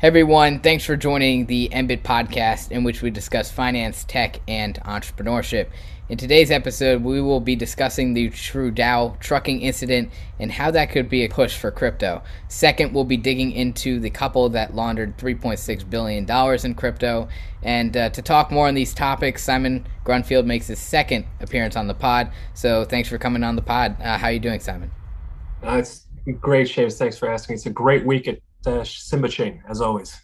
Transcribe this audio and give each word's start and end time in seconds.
Hey 0.00 0.06
everyone, 0.06 0.60
thanks 0.60 0.84
for 0.84 0.96
joining 0.96 1.46
the 1.46 1.70
MBIT 1.70 2.02
podcast 2.02 2.70
in 2.70 2.84
which 2.84 3.02
we 3.02 3.10
discuss 3.10 3.50
finance, 3.50 4.04
tech, 4.04 4.38
and 4.46 4.76
entrepreneurship. 4.84 5.70
In 6.08 6.16
today's 6.16 6.52
episode, 6.52 7.02
we 7.02 7.20
will 7.20 7.40
be 7.40 7.56
discussing 7.56 8.14
the 8.14 8.30
Trudeau 8.30 9.16
trucking 9.18 9.60
incident 9.60 10.12
and 10.38 10.52
how 10.52 10.70
that 10.70 10.92
could 10.92 11.08
be 11.08 11.24
a 11.24 11.28
push 11.28 11.56
for 11.56 11.72
crypto. 11.72 12.22
Second, 12.46 12.94
we'll 12.94 13.02
be 13.02 13.16
digging 13.16 13.50
into 13.50 13.98
the 13.98 14.08
couple 14.08 14.48
that 14.50 14.72
laundered 14.72 15.18
$3.6 15.18 15.90
billion 15.90 16.30
in 16.64 16.74
crypto. 16.76 17.28
And 17.64 17.96
uh, 17.96 18.10
to 18.10 18.22
talk 18.22 18.52
more 18.52 18.68
on 18.68 18.74
these 18.74 18.94
topics, 18.94 19.42
Simon 19.42 19.84
Grunfeld 20.06 20.46
makes 20.46 20.68
his 20.68 20.78
second 20.78 21.26
appearance 21.40 21.74
on 21.74 21.88
the 21.88 21.94
pod. 21.94 22.30
So 22.54 22.84
thanks 22.84 23.08
for 23.08 23.18
coming 23.18 23.42
on 23.42 23.56
the 23.56 23.62
pod. 23.62 24.00
Uh, 24.00 24.16
how 24.16 24.28
are 24.28 24.32
you 24.32 24.38
doing, 24.38 24.60
Simon? 24.60 24.92
Uh, 25.60 25.78
it's 25.78 26.06
great, 26.38 26.68
James. 26.68 26.96
Thanks 26.96 27.18
for 27.18 27.28
asking. 27.28 27.56
It's 27.56 27.66
a 27.66 27.70
great 27.70 28.06
week 28.06 28.28
at 28.28 28.38
uh, 28.66 28.84
Simba 28.84 29.28
Chain, 29.28 29.62
as 29.68 29.80
always. 29.80 30.20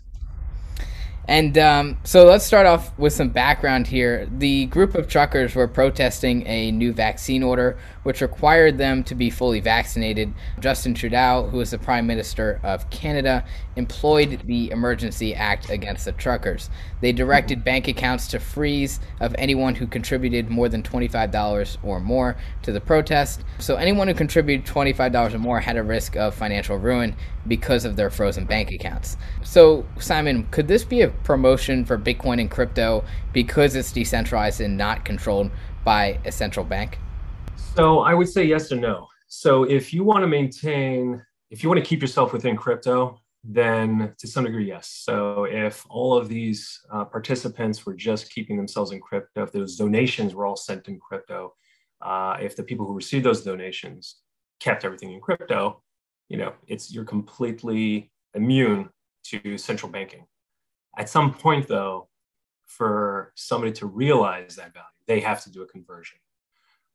And 1.27 1.57
um, 1.57 1.99
so 2.04 2.27
let's 2.27 2.45
start 2.45 2.67
off 2.67 2.96
with 2.99 3.13
some 3.13 3.31
background 3.31 3.86
here. 3.86 4.29
The 4.31 4.67
group 4.67 4.95
of 4.95 5.09
truckers 5.09 5.54
were 5.54 5.67
protesting 5.67 6.46
a 6.46 6.71
new 6.71 6.93
vaccine 6.93 7.43
order, 7.43 7.79
which 8.04 8.21
required 8.21 8.79
them 8.79 9.03
to 9.04 9.14
be 9.14 9.29
fully 9.29 9.61
vaccinated. 9.61 10.32
Justin 10.61 10.95
Trudeau, 10.95 11.49
who 11.50 11.61
is 11.61 11.72
the 11.72 11.79
Prime 11.79 12.07
Minister 12.07 12.61
of 12.62 12.89
Canada, 12.90 13.45
employed 13.76 14.43
the 14.45 14.71
Emergency 14.71 15.35
Act 15.35 15.68
against 15.71 16.04
the 16.04 16.12
truckers. 16.12 16.71
They 17.00 17.12
directed 17.12 17.64
bank 17.64 17.89
accounts 17.89 18.29
to 18.29 18.39
freeze 18.39 19.00
of 19.21 19.35
anyone 19.36 19.75
who 19.75 19.86
contributed 19.86 20.48
more 20.48 20.68
than 20.68 20.82
$25 20.82 21.79
or 21.82 22.00
more 22.00 22.36
to 22.62 22.72
the 22.72 22.81
protest. 22.81 23.43
So 23.59 23.76
anyone 23.76 24.09
who 24.09 24.14
contributed 24.14 24.67
$25 24.67 25.34
or 25.34 25.39
more 25.39 25.61
had 25.61 25.76
a 25.76 25.82
risk 25.82 26.17
of 26.17 26.34
financial 26.34 26.76
ruin 26.76 27.17
because 27.46 27.84
of 27.84 27.96
their 27.96 28.11
frozen 28.11 28.45
bank 28.45 28.71
accounts. 28.71 29.17
So, 29.43 29.86
Simon, 29.98 30.46
could 30.50 30.68
this 30.68 30.84
be 30.84 31.03
a 31.03 31.09
promotion 31.09 31.84
for 31.84 31.98
Bitcoin 31.98 32.41
and 32.41 32.50
crypto 32.50 33.05
because 33.33 33.75
it's 33.75 33.92
decentralized 33.92 34.61
and 34.61 34.77
not 34.77 35.05
controlled 35.05 35.51
by 35.84 36.19
a 36.25 36.33
central 36.33 36.64
bank? 36.64 36.98
So, 37.57 38.01
I 38.01 38.15
would 38.15 38.29
say 38.29 38.45
yes 38.45 38.71
and 38.71 38.81
no. 38.81 39.09
So, 39.29 39.65
if 39.65 39.93
you 39.93 40.05
want 40.05 40.23
to 40.23 40.27
maintain, 40.27 41.23
if 41.51 41.63
you 41.63 41.69
want 41.69 41.83
to 41.83 41.89
keep 41.89 42.01
yourself 42.01 42.33
within 42.33 42.57
crypto, 42.57 43.19
then 43.43 44.15
to 44.19 44.27
some 44.27 44.45
degree, 44.45 44.69
yes. 44.69 44.89
So, 44.89 45.45
if 45.45 45.85
all 45.91 46.17
of 46.17 46.29
these 46.29 46.81
uh, 46.93 47.05
participants 47.05 47.85
were 47.85 47.95
just 47.95 48.33
keeping 48.33 48.57
themselves 48.57 48.93
in 48.93 49.01
crypto, 49.01 49.43
if 49.43 49.53
those 49.53 49.77
donations 49.77 50.35
were 50.35 50.47
all 50.47 50.57
sent 50.57 50.89
in 50.89 50.99
crypto, 50.99 51.55
uh, 52.01 52.37
if 52.41 52.57
the 52.57 52.63
people 52.63 52.87
who 52.87 52.95
received 52.95 53.25
those 53.25 53.43
donations 53.43 54.17
kept 54.61 54.85
everything 54.85 55.13
in 55.13 55.21
crypto, 55.21 55.83
you 56.29 56.37
know, 56.37 56.53
it's 56.67 56.93
you're 56.93 57.05
completely 57.05 58.11
immune 58.35 58.89
to 59.25 59.59
central 59.59 59.91
banking. 59.91 60.27
At 60.97 61.09
some 61.09 61.33
point, 61.35 61.67
though, 61.67 62.09
for 62.67 63.33
somebody 63.35 63.73
to 63.73 63.87
realize 63.87 64.57
that 64.57 64.73
value, 64.73 64.87
they 65.07 65.21
have 65.21 65.43
to 65.45 65.51
do 65.51 65.63
a 65.63 65.67
conversion, 65.67 66.19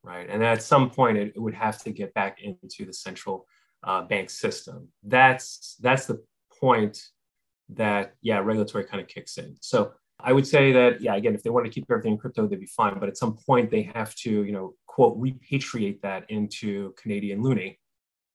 right? 0.03 0.29
And 0.29 0.43
at 0.43 0.63
some 0.63 0.89
point, 0.89 1.17
it, 1.17 1.33
it 1.35 1.39
would 1.39 1.53
have 1.53 1.81
to 1.83 1.91
get 1.91 2.13
back 2.13 2.39
into 2.41 2.85
the 2.85 2.93
central 2.93 3.45
uh, 3.83 4.03
bank 4.03 4.29
system. 4.29 4.89
That's 5.03 5.75
that's 5.79 6.05
the 6.05 6.23
point 6.59 7.01
that 7.69 8.13
yeah, 8.21 8.39
regulatory 8.39 8.85
kind 8.85 9.01
of 9.01 9.07
kicks 9.07 9.37
in. 9.37 9.55
So 9.61 9.91
I 10.19 10.33
would 10.33 10.47
say 10.47 10.71
that 10.73 11.01
yeah, 11.01 11.15
again, 11.15 11.35
if 11.35 11.43
they 11.43 11.49
want 11.49 11.65
to 11.65 11.71
keep 11.71 11.85
everything 11.89 12.13
in 12.13 12.17
crypto, 12.17 12.47
they'd 12.47 12.59
be 12.59 12.65
fine. 12.65 12.99
But 12.99 13.09
at 13.09 13.17
some 13.17 13.37
point, 13.37 13.71
they 13.71 13.83
have 13.93 14.15
to 14.15 14.43
you 14.43 14.51
know 14.51 14.73
quote 14.87 15.19
repatriate 15.19 16.01
that 16.01 16.29
into 16.29 16.93
Canadian 17.01 17.41
loonie 17.41 17.77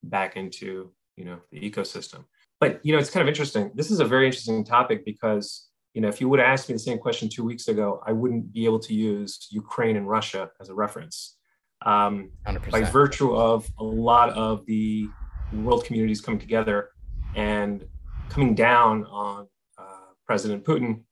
back 0.02 0.36
into 0.36 0.90
you 1.16 1.24
know 1.24 1.38
the 1.50 1.58
ecosystem 1.58 2.24
but 2.60 2.80
you 2.82 2.92
know 2.92 2.98
it's 2.98 3.10
kind 3.10 3.22
of 3.22 3.28
interesting 3.28 3.70
this 3.74 3.90
is 3.90 4.00
a 4.00 4.04
very 4.04 4.26
interesting 4.26 4.64
topic 4.64 5.04
because 5.04 5.68
you 5.92 6.00
know 6.00 6.08
if 6.08 6.20
you 6.20 6.28
would 6.28 6.40
have 6.40 6.48
asked 6.48 6.68
me 6.68 6.72
the 6.72 6.78
same 6.78 6.98
question 6.98 7.28
two 7.28 7.44
weeks 7.44 7.68
ago 7.68 8.00
i 8.06 8.12
wouldn't 8.12 8.52
be 8.52 8.64
able 8.64 8.78
to 8.78 8.94
use 8.94 9.48
ukraine 9.50 9.96
and 9.96 10.08
russia 10.08 10.50
as 10.60 10.68
a 10.68 10.74
reference 10.74 11.36
um, 11.84 12.30
by 12.70 12.82
virtue 12.82 13.34
of 13.34 13.68
a 13.78 13.84
lot 13.84 14.30
of 14.30 14.64
the 14.66 15.08
world 15.52 15.84
communities 15.84 16.20
coming 16.20 16.40
together 16.40 16.90
and 17.36 17.84
coming 18.28 18.54
down 18.54 19.04
on 19.06 19.46
uh, 19.78 20.12
president 20.26 20.64
putin 20.64 21.02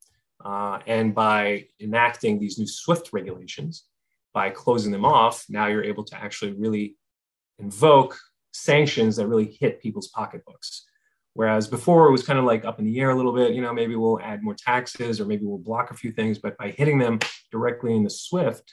uh, 0.45 0.79
and 0.87 1.15
by 1.15 1.65
enacting 1.81 2.39
these 2.39 2.59
new 2.59 2.67
swift 2.67 3.11
regulations 3.13 3.85
by 4.33 4.51
closing 4.51 4.91
them 4.91 5.05
off 5.05 5.45
now 5.49 5.67
you're 5.67 5.85
able 5.85 6.05
to 6.05 6.17
actually 6.17 6.53
really 6.53 6.97
invoke 7.59 8.19
sanctions 8.53 9.17
that 9.17 9.27
really 9.27 9.57
hit 9.59 9.81
people's 9.81 10.09
pocketbooks. 10.09 10.85
Whereas 11.35 11.67
before 11.67 12.09
it 12.09 12.13
was 12.13 12.25
kind 12.25 12.39
of 12.39 12.45
like 12.45 12.65
up 12.65 12.79
in 12.79 12.85
the 12.85 13.01
air 13.01 13.11
a 13.11 13.15
little 13.15 13.33
bit, 13.33 13.55
you 13.55 13.63
know, 13.63 13.73
maybe 13.73 13.97
we'll 13.97 14.21
add 14.21 14.43
more 14.43 14.55
taxes 14.55 15.21
or 15.21 15.25
maybe 15.25 15.47
we'll 15.47 15.59
block 15.59 15.91
a 15.91 15.95
few 15.95 16.13
things, 16.13 16.39
but 16.39 16.59
by 16.59 16.71
hitting 16.71 16.99
them 16.99 17.19
directly 17.51 17.97
in 17.97 18.05
the 18.05 18.11
SWIFT, 18.11 18.71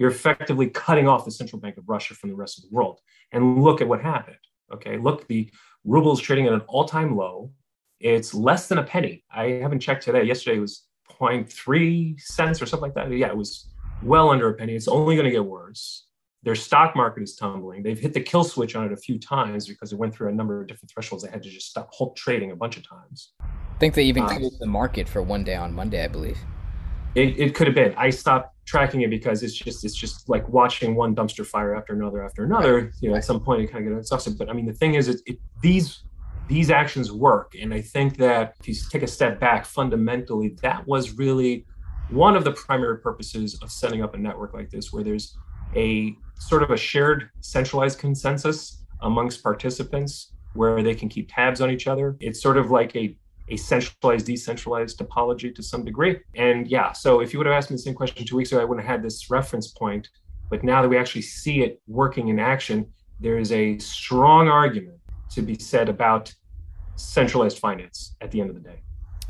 you're 0.00 0.10
effectively 0.10 0.68
cutting 0.68 1.06
off 1.06 1.24
the 1.24 1.30
central 1.30 1.60
bank 1.60 1.76
of 1.76 1.88
Russia 1.88 2.14
from 2.14 2.30
the 2.30 2.34
rest 2.34 2.58
of 2.58 2.68
the 2.68 2.74
world. 2.74 2.98
And 3.30 3.62
look 3.62 3.80
at 3.80 3.86
what 3.86 4.00
happened. 4.00 4.38
Okay, 4.72 4.96
look, 4.96 5.28
the 5.28 5.48
ruble 5.84 6.12
is 6.12 6.20
trading 6.20 6.46
at 6.46 6.52
an 6.52 6.62
all-time 6.66 7.16
low. 7.16 7.52
It's 8.00 8.34
less 8.34 8.66
than 8.66 8.78
a 8.78 8.82
penny. 8.82 9.24
I 9.30 9.60
haven't 9.62 9.80
checked 9.80 10.02
today. 10.02 10.24
Yesterday 10.24 10.56
it 10.56 10.60
was 10.60 10.86
0.3 11.20 12.18
cents 12.18 12.62
or 12.62 12.66
something 12.66 12.82
like 12.82 12.94
that. 12.94 13.16
Yeah, 13.16 13.28
it 13.28 13.36
was 13.36 13.68
well 14.02 14.30
under 14.30 14.48
a 14.48 14.54
penny. 14.54 14.74
It's 14.74 14.88
only 14.88 15.14
going 15.14 15.26
to 15.26 15.30
get 15.30 15.44
worse 15.44 16.06
their 16.42 16.54
stock 16.54 16.96
market 16.96 17.22
is 17.22 17.36
tumbling. 17.36 17.82
They've 17.82 17.98
hit 17.98 18.14
the 18.14 18.20
kill 18.20 18.44
switch 18.44 18.74
on 18.74 18.86
it 18.86 18.92
a 18.92 18.96
few 18.96 19.18
times 19.18 19.66
because 19.66 19.92
it 19.92 19.98
went 19.98 20.14
through 20.14 20.28
a 20.28 20.32
number 20.32 20.60
of 20.60 20.68
different 20.68 20.90
thresholds. 20.90 21.22
They 21.22 21.30
had 21.30 21.42
to 21.42 21.50
just 21.50 21.68
stop 21.68 21.92
halt 21.92 22.16
trading 22.16 22.50
a 22.50 22.56
bunch 22.56 22.76
of 22.76 22.88
times. 22.88 23.32
I 23.42 23.78
think 23.78 23.94
they 23.94 24.04
even 24.04 24.22
um, 24.22 24.28
closed 24.30 24.58
the 24.58 24.66
market 24.66 25.08
for 25.08 25.22
one 25.22 25.44
day 25.44 25.56
on 25.56 25.74
Monday, 25.74 26.02
I 26.02 26.08
believe. 26.08 26.38
It, 27.14 27.38
it 27.38 27.54
could 27.54 27.66
have 27.66 27.74
been. 27.74 27.94
I 27.96 28.10
stopped 28.10 28.54
tracking 28.66 29.00
it 29.02 29.10
because 29.10 29.42
it's 29.42 29.54
just 29.54 29.84
it's 29.84 29.94
just 29.94 30.28
like 30.28 30.48
watching 30.48 30.94
one 30.94 31.14
dumpster 31.14 31.44
fire 31.44 31.74
after 31.74 31.92
another 31.92 32.24
after 32.24 32.44
another. 32.44 32.74
Right. 32.74 32.90
You 33.00 33.10
know, 33.10 33.16
at 33.16 33.24
some 33.24 33.40
point 33.40 33.62
it 33.62 33.72
kind 33.72 33.86
of 33.86 33.94
gets 33.94 34.06
exhausted. 34.06 34.38
But 34.38 34.48
I 34.48 34.52
mean, 34.52 34.66
the 34.66 34.72
thing 34.72 34.94
is, 34.94 35.08
it, 35.08 35.20
it, 35.26 35.38
these 35.62 36.04
these 36.48 36.70
actions 36.70 37.12
work, 37.12 37.54
and 37.60 37.72
I 37.72 37.80
think 37.80 38.16
that 38.18 38.54
if 38.60 38.68
you 38.68 38.74
take 38.90 39.02
a 39.02 39.08
step 39.08 39.40
back, 39.40 39.64
fundamentally, 39.64 40.56
that 40.62 40.86
was 40.86 41.12
really 41.12 41.64
one 42.10 42.36
of 42.36 42.44
the 42.44 42.52
primary 42.52 42.98
purposes 42.98 43.58
of 43.62 43.70
setting 43.70 44.02
up 44.02 44.14
a 44.14 44.18
network 44.18 44.52
like 44.54 44.70
this, 44.70 44.92
where 44.92 45.04
there's 45.04 45.36
a 45.76 46.16
sort 46.38 46.62
of 46.62 46.70
a 46.70 46.76
shared 46.76 47.30
centralized 47.40 47.98
consensus 47.98 48.84
amongst 49.02 49.42
participants 49.42 50.32
where 50.54 50.82
they 50.82 50.94
can 50.94 51.08
keep 51.08 51.30
tabs 51.32 51.60
on 51.60 51.70
each 51.70 51.86
other. 51.86 52.16
It's 52.20 52.42
sort 52.42 52.56
of 52.56 52.70
like 52.70 52.94
a, 52.96 53.16
a 53.50 53.56
centralized, 53.56 54.26
decentralized 54.26 54.98
topology 54.98 55.54
to 55.54 55.62
some 55.62 55.84
degree. 55.84 56.18
And 56.34 56.68
yeah, 56.68 56.92
so 56.92 57.20
if 57.20 57.32
you 57.32 57.38
would 57.38 57.46
have 57.46 57.54
asked 57.54 57.70
me 57.70 57.76
the 57.76 57.82
same 57.82 57.94
question 57.94 58.24
two 58.24 58.36
weeks 58.36 58.52
ago, 58.52 58.60
I 58.60 58.64
wouldn't 58.64 58.86
have 58.86 58.96
had 58.96 59.04
this 59.04 59.30
reference 59.30 59.68
point. 59.68 60.08
But 60.48 60.64
now 60.64 60.82
that 60.82 60.88
we 60.88 60.96
actually 60.96 61.22
see 61.22 61.62
it 61.62 61.80
working 61.86 62.28
in 62.28 62.38
action, 62.38 62.86
there 63.20 63.38
is 63.38 63.52
a 63.52 63.78
strong 63.78 64.48
argument 64.48 64.98
to 65.30 65.42
be 65.42 65.56
said 65.58 65.88
about 65.88 66.32
centralized 66.96 67.58
finance 67.58 68.16
at 68.20 68.30
the 68.30 68.40
end 68.40 68.50
of 68.50 68.56
the 68.56 68.62
day. 68.62 68.80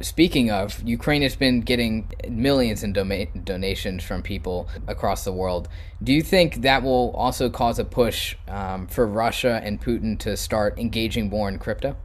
Speaking 0.00 0.50
of, 0.50 0.82
Ukraine 0.82 1.20
has 1.20 1.36
been 1.36 1.60
getting 1.60 2.10
millions 2.26 2.82
in 2.82 2.94
donations 2.94 4.03
from 4.03 4.22
people 4.22 4.66
across 4.86 5.25
the 5.25 5.32
world. 5.32 5.69
Do 6.03 6.14
you 6.14 6.22
think 6.22 6.62
that 6.62 6.82
will 6.82 7.10
also 7.14 7.50
cause 7.50 7.78
a 7.78 7.84
push 7.84 8.34
um, 8.48 8.86
for 8.86 9.06
Russia 9.06 9.60
and 9.62 9.78
Putin 9.78 10.19
to 10.20 10.38
start 10.38 10.78
engaging 10.78 11.28
more 11.28 11.50
in 11.50 11.59
crypto? 11.59 11.97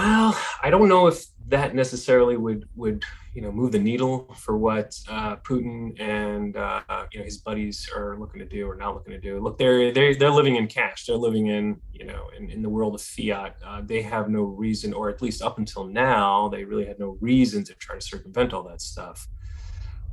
Well, 0.00 0.34
I 0.62 0.70
don't 0.70 0.88
know 0.88 1.08
if 1.08 1.26
that 1.48 1.74
necessarily 1.74 2.38
would 2.38 2.66
would 2.74 3.04
you 3.34 3.42
know 3.42 3.52
move 3.52 3.72
the 3.72 3.78
needle 3.78 4.34
for 4.34 4.56
what 4.56 4.98
uh, 5.10 5.36
Putin 5.36 6.00
and 6.00 6.56
uh, 6.56 6.80
you 7.12 7.18
know 7.18 7.24
his 7.26 7.36
buddies 7.36 7.86
are 7.94 8.18
looking 8.18 8.38
to 8.38 8.46
do 8.46 8.66
or 8.66 8.76
not 8.76 8.94
looking 8.94 9.12
to 9.12 9.20
do. 9.20 9.40
Look, 9.40 9.58
they're 9.58 9.92
they're 9.92 10.14
they're 10.14 10.30
living 10.30 10.56
in 10.56 10.68
cash. 10.68 11.04
They're 11.04 11.16
living 11.16 11.48
in 11.48 11.82
you 11.92 12.06
know 12.06 12.30
in, 12.34 12.48
in 12.48 12.62
the 12.62 12.68
world 12.70 12.94
of 12.94 13.02
fiat. 13.02 13.56
Uh, 13.62 13.82
they 13.84 14.00
have 14.00 14.30
no 14.30 14.44
reason, 14.44 14.94
or 14.94 15.10
at 15.10 15.20
least 15.20 15.42
up 15.42 15.58
until 15.58 15.84
now, 15.84 16.48
they 16.48 16.64
really 16.64 16.86
had 16.86 16.98
no 16.98 17.18
reason 17.20 17.62
to 17.64 17.74
try 17.74 17.94
to 17.94 18.00
circumvent 18.00 18.54
all 18.54 18.62
that 18.62 18.80
stuff. 18.80 19.28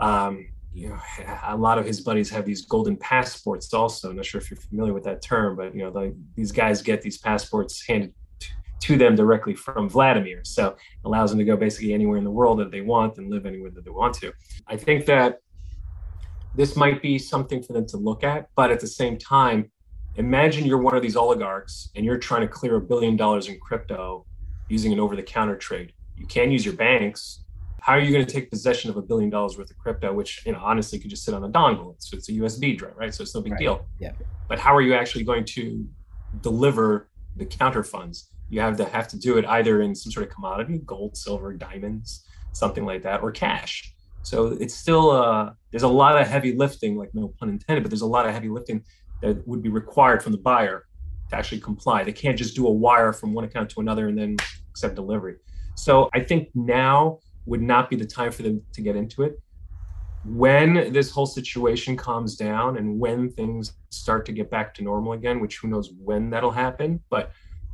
Um, 0.02 0.50
you 0.74 0.90
know, 0.90 1.00
a 1.46 1.56
lot 1.56 1.78
of 1.78 1.86
his 1.86 2.02
buddies 2.02 2.30
have 2.32 2.44
these 2.44 2.66
golden 2.66 2.98
passports. 2.98 3.74
Also, 3.74 4.10
I'm 4.10 4.18
not 4.18 4.26
sure 4.26 4.42
if 4.42 4.52
you're 4.52 4.60
familiar 4.60 4.94
with 4.94 5.06
that 5.06 5.22
term, 5.22 5.56
but 5.56 5.74
you 5.74 5.80
know, 5.80 6.14
these 6.36 6.52
guys 6.52 6.82
get 6.82 7.02
these 7.02 7.18
passports 7.18 7.88
handed 7.88 8.14
to 8.80 8.98
them 8.98 9.16
directly 9.16 9.56
from 9.56 9.90
Vladimir. 9.90 10.42
So 10.44 10.68
it 10.70 10.78
allows 11.06 11.32
them 11.32 11.40
to 11.40 11.46
go 11.46 11.58
basically 11.58 11.94
anywhere 11.94 12.18
in 12.18 12.24
the 12.24 12.32
world 12.32 12.60
that 12.60 12.72
they 12.72 12.82
want 12.82 13.18
and 13.18 13.30
live 13.30 13.46
anywhere 13.46 13.72
that 13.72 13.84
they 13.84 13.92
want 13.92 14.14
to. 14.16 14.34
I 14.68 14.78
think 14.78 15.06
that 15.08 15.42
this 16.56 16.76
might 16.76 17.02
be 17.02 17.20
something 17.20 17.62
for 17.62 17.74
them 17.74 17.86
to 17.88 17.98
look 17.98 18.24
at, 18.24 18.50
but 18.56 18.72
at 18.72 18.80
the 18.80 18.88
same 18.88 19.18
time, 19.18 19.72
imagine 20.16 20.66
you're 20.66 20.82
one 20.82 20.96
of 20.96 21.02
these 21.02 21.16
oligarchs 21.16 21.90
and 21.96 22.06
you're 22.06 22.18
trying 22.18 22.42
to 22.42 22.48
clear 22.48 22.76
a 22.78 22.82
billion 22.82 23.16
dollars 23.16 23.48
in 23.48 23.60
crypto 23.60 24.26
using 24.70 24.92
an 24.92 25.00
over-the-counter 25.00 25.56
trade. 25.56 25.94
You 26.16 26.26
can 26.26 26.52
use 26.52 26.66
your 26.66 26.76
banks. 26.76 27.44
How 27.82 27.94
are 27.94 28.00
you 28.00 28.12
going 28.12 28.26
to 28.26 28.32
take 28.32 28.50
possession 28.50 28.90
of 28.90 28.98
a 28.98 29.02
billion 29.02 29.30
dollars 29.30 29.58
worth 29.58 29.70
of 29.70 29.78
crypto, 29.78 30.12
which 30.14 30.46
you 30.46 30.52
know 30.52 30.60
honestly 30.62 31.00
could 31.00 31.10
just 31.10 31.24
sit 31.24 31.34
on 31.34 31.44
a 31.44 31.50
dongle? 31.50 31.94
It's, 31.94 32.12
it's 32.12 32.30
a 32.30 32.34
USB 32.34 32.78
drive, 32.78 32.98
right? 32.98 33.14
So 33.14 33.22
it's 33.22 33.34
no 33.34 33.42
big 33.42 33.54
right. 33.54 33.60
deal. 33.60 33.86
Yeah. 34.00 34.12
But 34.50 34.60
how 34.60 34.76
are 34.76 34.82
you 34.82 34.94
actually 34.94 35.24
going 35.24 35.46
to 35.46 35.88
deliver 36.42 37.08
the 37.38 37.46
counter 37.46 37.84
funds? 37.84 38.30
You 38.50 38.62
have 38.62 38.78
to 38.78 38.86
have 38.86 39.08
to 39.10 39.20
do 39.20 39.38
it 39.38 39.46
either 39.46 39.82
in 39.82 39.94
some 39.94 40.12
sort 40.12 40.28
of 40.28 40.34
commodity, 40.34 40.82
gold, 40.86 41.18
silver, 41.18 41.54
diamonds, 41.54 42.26
something 42.54 42.86
like 42.86 43.04
that, 43.04 43.22
or 43.22 43.32
cash. 43.32 43.94
So 44.24 44.58
it's 44.60 44.74
still 44.74 45.12
uh, 45.12 45.52
there's 45.72 45.84
a 45.84 45.88
lot 45.88 46.20
of 46.20 46.28
heavy 46.28 46.54
lifting, 46.56 46.98
like 46.98 47.14
no 47.14 47.34
pun 47.40 47.50
intended, 47.50 47.84
but 47.84 47.90
there's 47.90 48.02
a 48.02 48.08
lot 48.08 48.26
of 48.26 48.34
heavy 48.34 48.50
lifting 48.50 48.84
that 49.22 49.46
would 49.48 49.62
be 49.62 49.70
required 49.70 50.22
from 50.22 50.32
the 50.32 50.38
buyer 50.38 50.86
to 51.30 51.36
actually 51.36 51.62
comply. 51.62 52.04
They 52.04 52.14
can't 52.14 52.38
just 52.38 52.56
do 52.56 52.68
a 52.68 52.72
wire 52.72 53.14
from 53.14 53.34
one 53.34 53.44
account 53.44 53.70
to 53.72 53.80
another 53.80 54.08
and 54.08 54.18
then 54.18 54.38
accept 54.70 54.96
delivery. 54.96 55.36
So 55.76 56.10
I 56.14 56.22
think 56.22 56.50
now 56.56 57.20
would 57.46 57.62
not 57.62 57.90
be 57.90 57.96
the 57.96 58.06
time 58.06 58.32
for 58.32 58.44
them 58.44 58.62
to 58.74 58.82
get 58.82 58.96
into 58.96 59.24
it. 59.24 59.40
When 60.26 60.92
this 60.92 61.10
whole 61.10 61.26
situation 61.26 61.96
calms 61.96 62.36
down 62.36 62.78
and 62.78 63.00
when 63.00 63.32
things 63.32 63.74
start 63.92 64.26
to 64.26 64.34
get 64.34 64.50
back 64.50 64.74
to 64.76 64.84
normal 64.84 65.14
again, 65.14 65.40
which 65.40 65.58
who 65.58 65.70
knows 65.70 65.92
when 66.04 66.30
that'll 66.30 66.52
happen, 66.52 67.00
but 67.10 67.32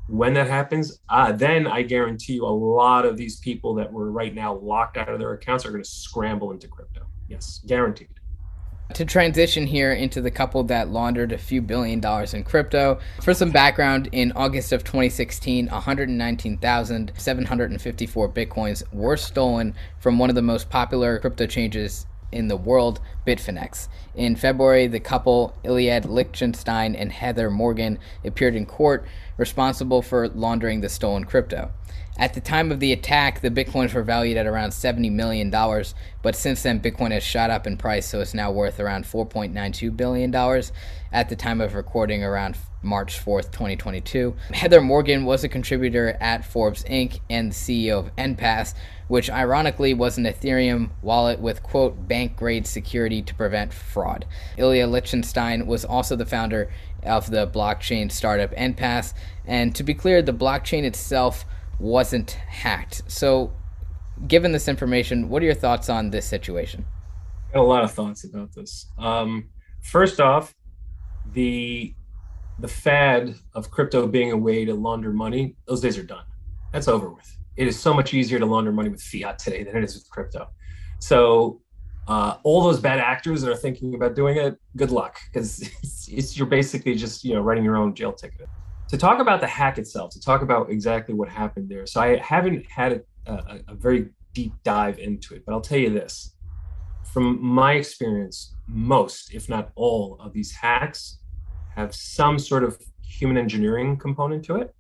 when 0.07 0.33
that 0.33 0.47
happens, 0.47 1.00
uh, 1.09 1.31
then 1.31 1.67
I 1.67 1.81
guarantee 1.81 2.33
you 2.33 2.45
a 2.45 2.47
lot 2.47 3.05
of 3.05 3.15
these 3.17 3.38
people 3.38 3.73
that 3.75 3.89
were 3.91 4.11
right 4.11 4.35
now 4.35 4.55
locked 4.55 4.97
out 4.97 5.09
of 5.09 5.19
their 5.19 5.33
accounts 5.33 5.65
are 5.65 5.71
going 5.71 5.83
to 5.83 5.89
scramble 5.89 6.51
into 6.51 6.67
crypto. 6.67 7.07
Yes, 7.29 7.61
guaranteed. 7.65 8.09
To 8.95 9.05
transition 9.05 9.65
here 9.65 9.94
into 9.94 10.19
the 10.21 10.29
couple 10.29 10.61
that 10.65 10.89
laundered 10.89 11.31
a 11.31 11.38
few 11.38 11.61
billion 11.61 12.01
dollars 12.01 12.33
in 12.33 12.44
crypto. 12.44 13.00
For 13.21 13.33
some 13.33 13.50
background, 13.50 14.09
in 14.11 14.33
August 14.33 14.73
of 14.73 14.83
2016, 14.83 15.67
119,754 15.67 18.29
bitcoins 18.29 18.83
were 18.94 19.17
stolen 19.17 19.73
from 19.99 20.19
one 20.19 20.29
of 20.29 20.35
the 20.35 20.41
most 20.41 20.69
popular 20.69 21.19
crypto 21.19 21.47
changes 21.47 22.06
in 22.33 22.47
the 22.47 22.57
world, 22.57 23.00
Bitfinex. 23.25 23.88
In 24.15 24.35
February, 24.35 24.88
the 24.88 25.00
couple, 25.00 25.56
Ilya 25.63 26.01
Lichtenstein 26.06 26.95
and 26.95 27.12
Heather 27.12 27.50
Morgan, 27.50 28.00
appeared 28.25 28.56
in 28.56 28.65
court 28.65 29.06
responsible 29.38 30.01
for 30.01 30.27
laundering 30.27 30.81
the 30.81 30.89
stolen 30.89 31.24
crypto. 31.24 31.71
At 32.18 32.35
the 32.35 32.41
time 32.41 32.71
of 32.71 32.80
the 32.80 32.94
attack, 32.94 33.41
the 33.41 33.50
bitcoins 33.50 33.94
were 33.94 34.03
valued 34.03 34.38
at 34.38 34.45
around 34.45 34.69
$70 34.69 35.12
million, 35.12 35.50
but 36.21 36.35
since 36.35 36.62
then, 36.62 36.80
Bitcoin 36.80 37.12
has 37.12 37.24
shot 37.24 37.50
up 37.50 37.65
in 37.65 37.75
price, 37.75 38.07
so 38.07 38.21
it's 38.21 38.35
now 38.35 38.51
worth 38.51 38.80
around 38.80 39.06
$4.92 39.06 39.97
billion 39.97 40.33
at 41.12 41.30
the 41.30 41.35
time 41.35 41.59
of 41.59 41.74
recording 41.74 42.24
around 42.24 42.56
March 42.83 43.18
4th, 43.18 43.51
2022. 43.51 44.35
Heather 44.53 44.81
Morgan 44.81 45.25
was 45.25 45.44
a 45.44 45.50
contributor 45.50 46.15
at 46.19 46.45
Forbes 46.45 46.83
Inc. 46.83 47.19
and 47.31 47.51
CEO 47.51 47.97
of 47.97 48.15
Endpass, 48.15 48.75
which 49.07 49.29
ironically 49.29 49.94
was 49.94 50.17
an 50.17 50.25
Ethereum 50.25 50.89
wallet 51.01 51.39
with, 51.39 51.63
quote, 51.63 52.07
bank 52.07 52.35
grade 52.35 52.65
security 52.65 53.21
to 53.21 53.35
prevent 53.35 53.73
fraud. 53.73 54.25
Ilya 54.57 54.88
Lichtenstein 54.88 55.65
was 55.65 55.85
also 55.85 56.15
the 56.15 56.25
founder 56.25 56.71
of 57.03 57.29
the 57.29 57.47
blockchain 57.47 58.11
startup 58.11 58.51
Endpass, 58.51 59.13
and 59.45 59.75
to 59.75 59.83
be 59.83 59.94
clear, 59.94 60.21
the 60.21 60.33
blockchain 60.33 60.83
itself 60.83 61.45
wasn't 61.79 62.31
hacked. 62.31 63.03
So, 63.07 63.53
given 64.27 64.51
this 64.51 64.67
information, 64.67 65.29
what 65.29 65.41
are 65.41 65.45
your 65.45 65.56
thoughts 65.56 65.89
on 65.89 66.11
this 66.11 66.25
situation? 66.25 66.85
I 67.49 67.53
got 67.56 67.61
a 67.61 67.63
lot 67.63 67.83
of 67.83 67.91
thoughts 67.91 68.23
about 68.23 68.53
this. 68.53 68.88
Um, 68.97 69.49
first 69.81 70.19
off, 70.19 70.56
the 71.31 71.94
the 72.59 72.67
fad 72.67 73.35
of 73.53 73.71
crypto 73.71 74.07
being 74.07 74.31
a 74.31 74.38
way 74.38 74.63
to 74.63 74.75
launder 74.75 75.11
money, 75.11 75.56
those 75.67 75.81
days 75.81 75.97
are 75.97 76.03
done. 76.03 76.23
That's 76.71 76.88
over 76.88 77.09
with. 77.09 77.38
It 77.55 77.67
is 77.67 77.79
so 77.79 77.94
much 77.94 78.13
easier 78.13 78.39
to 78.39 78.45
launder 78.45 78.71
money 78.71 78.89
with 78.89 79.01
fiat 79.01 79.39
today 79.39 79.63
than 79.63 79.75
it 79.77 79.83
is 79.83 79.95
with 79.95 80.09
crypto. 80.09 80.47
So 81.00 81.61
uh, 82.07 82.38
all 82.44 82.63
those 82.63 82.79
bad 82.79 83.00
actors 83.00 83.41
that 83.41 83.51
are 83.51 83.55
thinking 83.55 83.95
about 83.95 84.15
doing 84.15 84.38
it, 84.38 84.57
good 84.75 84.91
luck, 84.91 85.19
because 85.31 85.61
it's, 85.83 86.07
it's, 86.09 86.38
you're 86.38 86.47
basically 86.47 86.95
just 86.95 87.23
you 87.23 87.33
know 87.33 87.41
writing 87.41 87.63
your 87.63 87.77
own 87.77 87.94
jail 87.94 88.11
ticket 88.11 88.47
to 88.89 88.97
talk 88.97 89.19
about 89.19 89.41
the 89.41 89.47
hack 89.47 89.77
itself, 89.77 90.11
to 90.11 90.19
talk 90.19 90.41
about 90.41 90.69
exactly 90.69 91.13
what 91.13 91.29
happened 91.29 91.69
there. 91.69 91.85
So 91.85 92.01
I 92.01 92.17
haven't 92.17 92.65
had 92.69 93.03
a, 93.25 93.31
a, 93.31 93.59
a 93.69 93.75
very 93.75 94.09
deep 94.33 94.53
dive 94.63 94.99
into 94.99 95.33
it, 95.35 95.44
but 95.45 95.53
I'll 95.53 95.61
tell 95.61 95.77
you 95.77 95.89
this: 95.89 96.35
from 97.13 97.44
my 97.44 97.73
experience, 97.73 98.56
most, 98.67 99.33
if 99.33 99.47
not 99.47 99.71
all, 99.75 100.17
of 100.19 100.33
these 100.33 100.51
hacks 100.51 101.19
have 101.75 101.95
some 101.95 102.38
sort 102.38 102.63
of 102.63 102.77
human 103.01 103.38
engineering 103.38 103.97
component 103.97 104.44
to 104.45 104.56
it, 104.56 104.75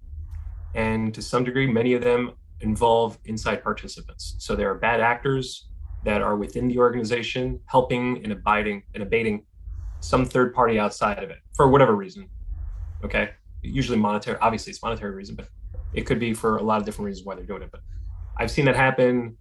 and 0.75 1.13
to 1.13 1.21
some 1.21 1.43
degree, 1.43 1.67
many 1.67 1.93
of 1.93 2.01
them 2.01 2.33
involve 2.63 3.17
inside 3.25 3.63
participants. 3.63 4.35
So 4.39 4.55
there 4.55 4.69
are 4.69 4.75
bad 4.75 4.99
actors 4.99 5.67
that 6.03 6.21
are 6.21 6.35
within 6.35 6.67
the 6.67 6.77
organization 6.79 7.59
helping 7.65 8.23
and 8.23 8.33
abiding 8.33 8.83
and 8.93 9.03
abating 9.03 9.45
some 9.99 10.25
third 10.25 10.53
party 10.53 10.79
outside 10.79 11.23
of 11.23 11.29
it 11.29 11.37
for 11.55 11.69
whatever 11.69 11.95
reason. 11.95 12.27
Okay 13.03 13.29
usually 13.63 13.97
monetary. 13.97 14.37
Obviously, 14.41 14.71
it's 14.71 14.81
monetary 14.81 15.15
reason, 15.15 15.35
but 15.35 15.47
it 15.93 16.05
could 16.05 16.19
be 16.19 16.33
for 16.33 16.57
a 16.57 16.61
lot 16.61 16.79
of 16.79 16.85
different 16.85 17.07
reasons 17.07 17.25
why 17.25 17.35
they're 17.35 17.45
doing 17.45 17.61
it. 17.61 17.71
But 17.71 17.81
I've 18.37 18.51
seen 18.51 18.65
that 18.65 18.75
happen 18.75 19.37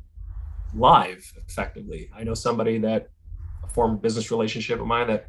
live, 0.75 1.33
effectively. 1.49 2.11
I 2.15 2.25
know 2.25 2.35
somebody 2.35 2.79
that 2.79 3.09
a 3.65 3.69
former 3.69 3.97
business 3.97 4.31
relationship 4.31 4.81
of 4.81 4.87
mine 4.87 5.09
that 5.09 5.27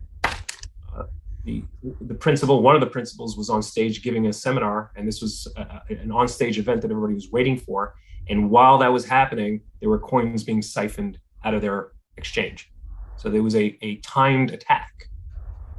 the 1.46 1.64
the 2.02 2.14
principal, 2.14 2.62
one 2.62 2.76
of 2.76 2.82
the 2.82 2.88
principals, 2.88 3.38
was 3.38 3.50
on 3.50 3.62
stage 3.62 4.02
giving 4.04 4.28
a 4.28 4.34
seminar, 4.34 4.92
and 4.96 5.08
this 5.08 5.22
was 5.22 5.48
a, 5.58 5.82
an 5.90 6.12
on 6.12 6.28
stage 6.28 6.58
event 6.58 6.82
that 6.82 6.92
everybody 6.92 7.16
was 7.16 7.32
waiting 7.32 7.58
for. 7.58 7.96
And 8.30 8.50
while 8.50 8.78
that 8.78 8.92
was 8.94 9.06
happening, 9.06 9.62
there 9.82 9.90
were 9.90 10.00
coins 10.00 10.44
being 10.44 10.62
siphoned 10.62 11.20
out 11.44 11.54
of 11.54 11.62
their 11.62 11.92
exchange. 12.16 12.72
So 13.18 13.30
there 13.30 13.44
was 13.44 13.56
a, 13.56 13.78
a 13.82 13.98
timed 13.98 14.52
attack. 14.52 15.10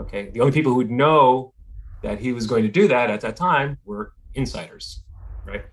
Okay. 0.01 0.31
The 0.31 0.41
only 0.41 0.53
people 0.53 0.73
who 0.73 0.79
would 0.79 0.91
know 0.91 1.55
that 2.03 2.19
he 2.21 2.33
was 2.33 2.47
going 2.47 2.63
to 2.65 2.69
do 2.69 2.87
that 2.89 3.11
at 3.11 3.21
that 3.23 3.37
time 3.37 3.79
were 3.85 4.13
insiders, 4.35 5.03
right? 5.47 5.65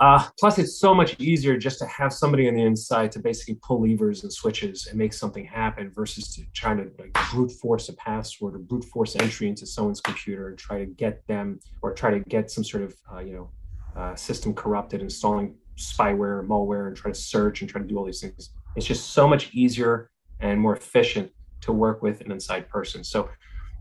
Uh, 0.00 0.26
plus, 0.38 0.58
it's 0.58 0.78
so 0.78 0.94
much 0.94 1.14
easier 1.20 1.58
just 1.58 1.78
to 1.78 1.84
have 1.86 2.10
somebody 2.10 2.48
on 2.48 2.54
the 2.54 2.62
inside 2.62 3.12
to 3.12 3.18
basically 3.18 3.58
pull 3.62 3.86
levers 3.86 4.22
and 4.22 4.32
switches 4.32 4.86
and 4.86 4.98
make 4.98 5.12
something 5.12 5.44
happen 5.44 5.90
versus 5.90 6.34
to 6.34 6.42
trying 6.54 6.78
to 6.78 6.90
like 6.98 7.12
brute 7.30 7.52
force 7.52 7.90
a 7.90 7.92
password 7.92 8.54
or 8.54 8.58
brute 8.58 8.84
force 8.84 9.14
entry 9.16 9.46
into 9.46 9.66
someone's 9.66 10.00
computer 10.00 10.48
and 10.48 10.58
try 10.58 10.78
to 10.78 10.86
get 10.86 11.26
them 11.26 11.60
or 11.82 11.92
try 11.92 12.10
to 12.10 12.20
get 12.20 12.50
some 12.50 12.64
sort 12.64 12.82
of 12.82 12.96
uh, 13.12 13.18
you 13.18 13.34
know 13.34 13.50
uh, 13.94 14.14
system 14.14 14.54
corrupted, 14.54 15.02
installing 15.02 15.54
spyware, 15.76 16.46
malware, 16.46 16.88
and 16.88 16.96
try 16.96 17.10
to 17.10 17.18
search 17.18 17.60
and 17.60 17.68
try 17.68 17.82
to 17.82 17.86
do 17.86 17.98
all 17.98 18.04
these 18.06 18.22
things. 18.22 18.50
It's 18.76 18.86
just 18.86 19.10
so 19.10 19.28
much 19.28 19.50
easier 19.52 20.10
and 20.40 20.58
more 20.58 20.76
efficient 20.76 21.30
to 21.62 21.72
work 21.72 22.02
with 22.02 22.22
an 22.22 22.32
inside 22.32 22.70
person. 22.70 23.04
So 23.04 23.28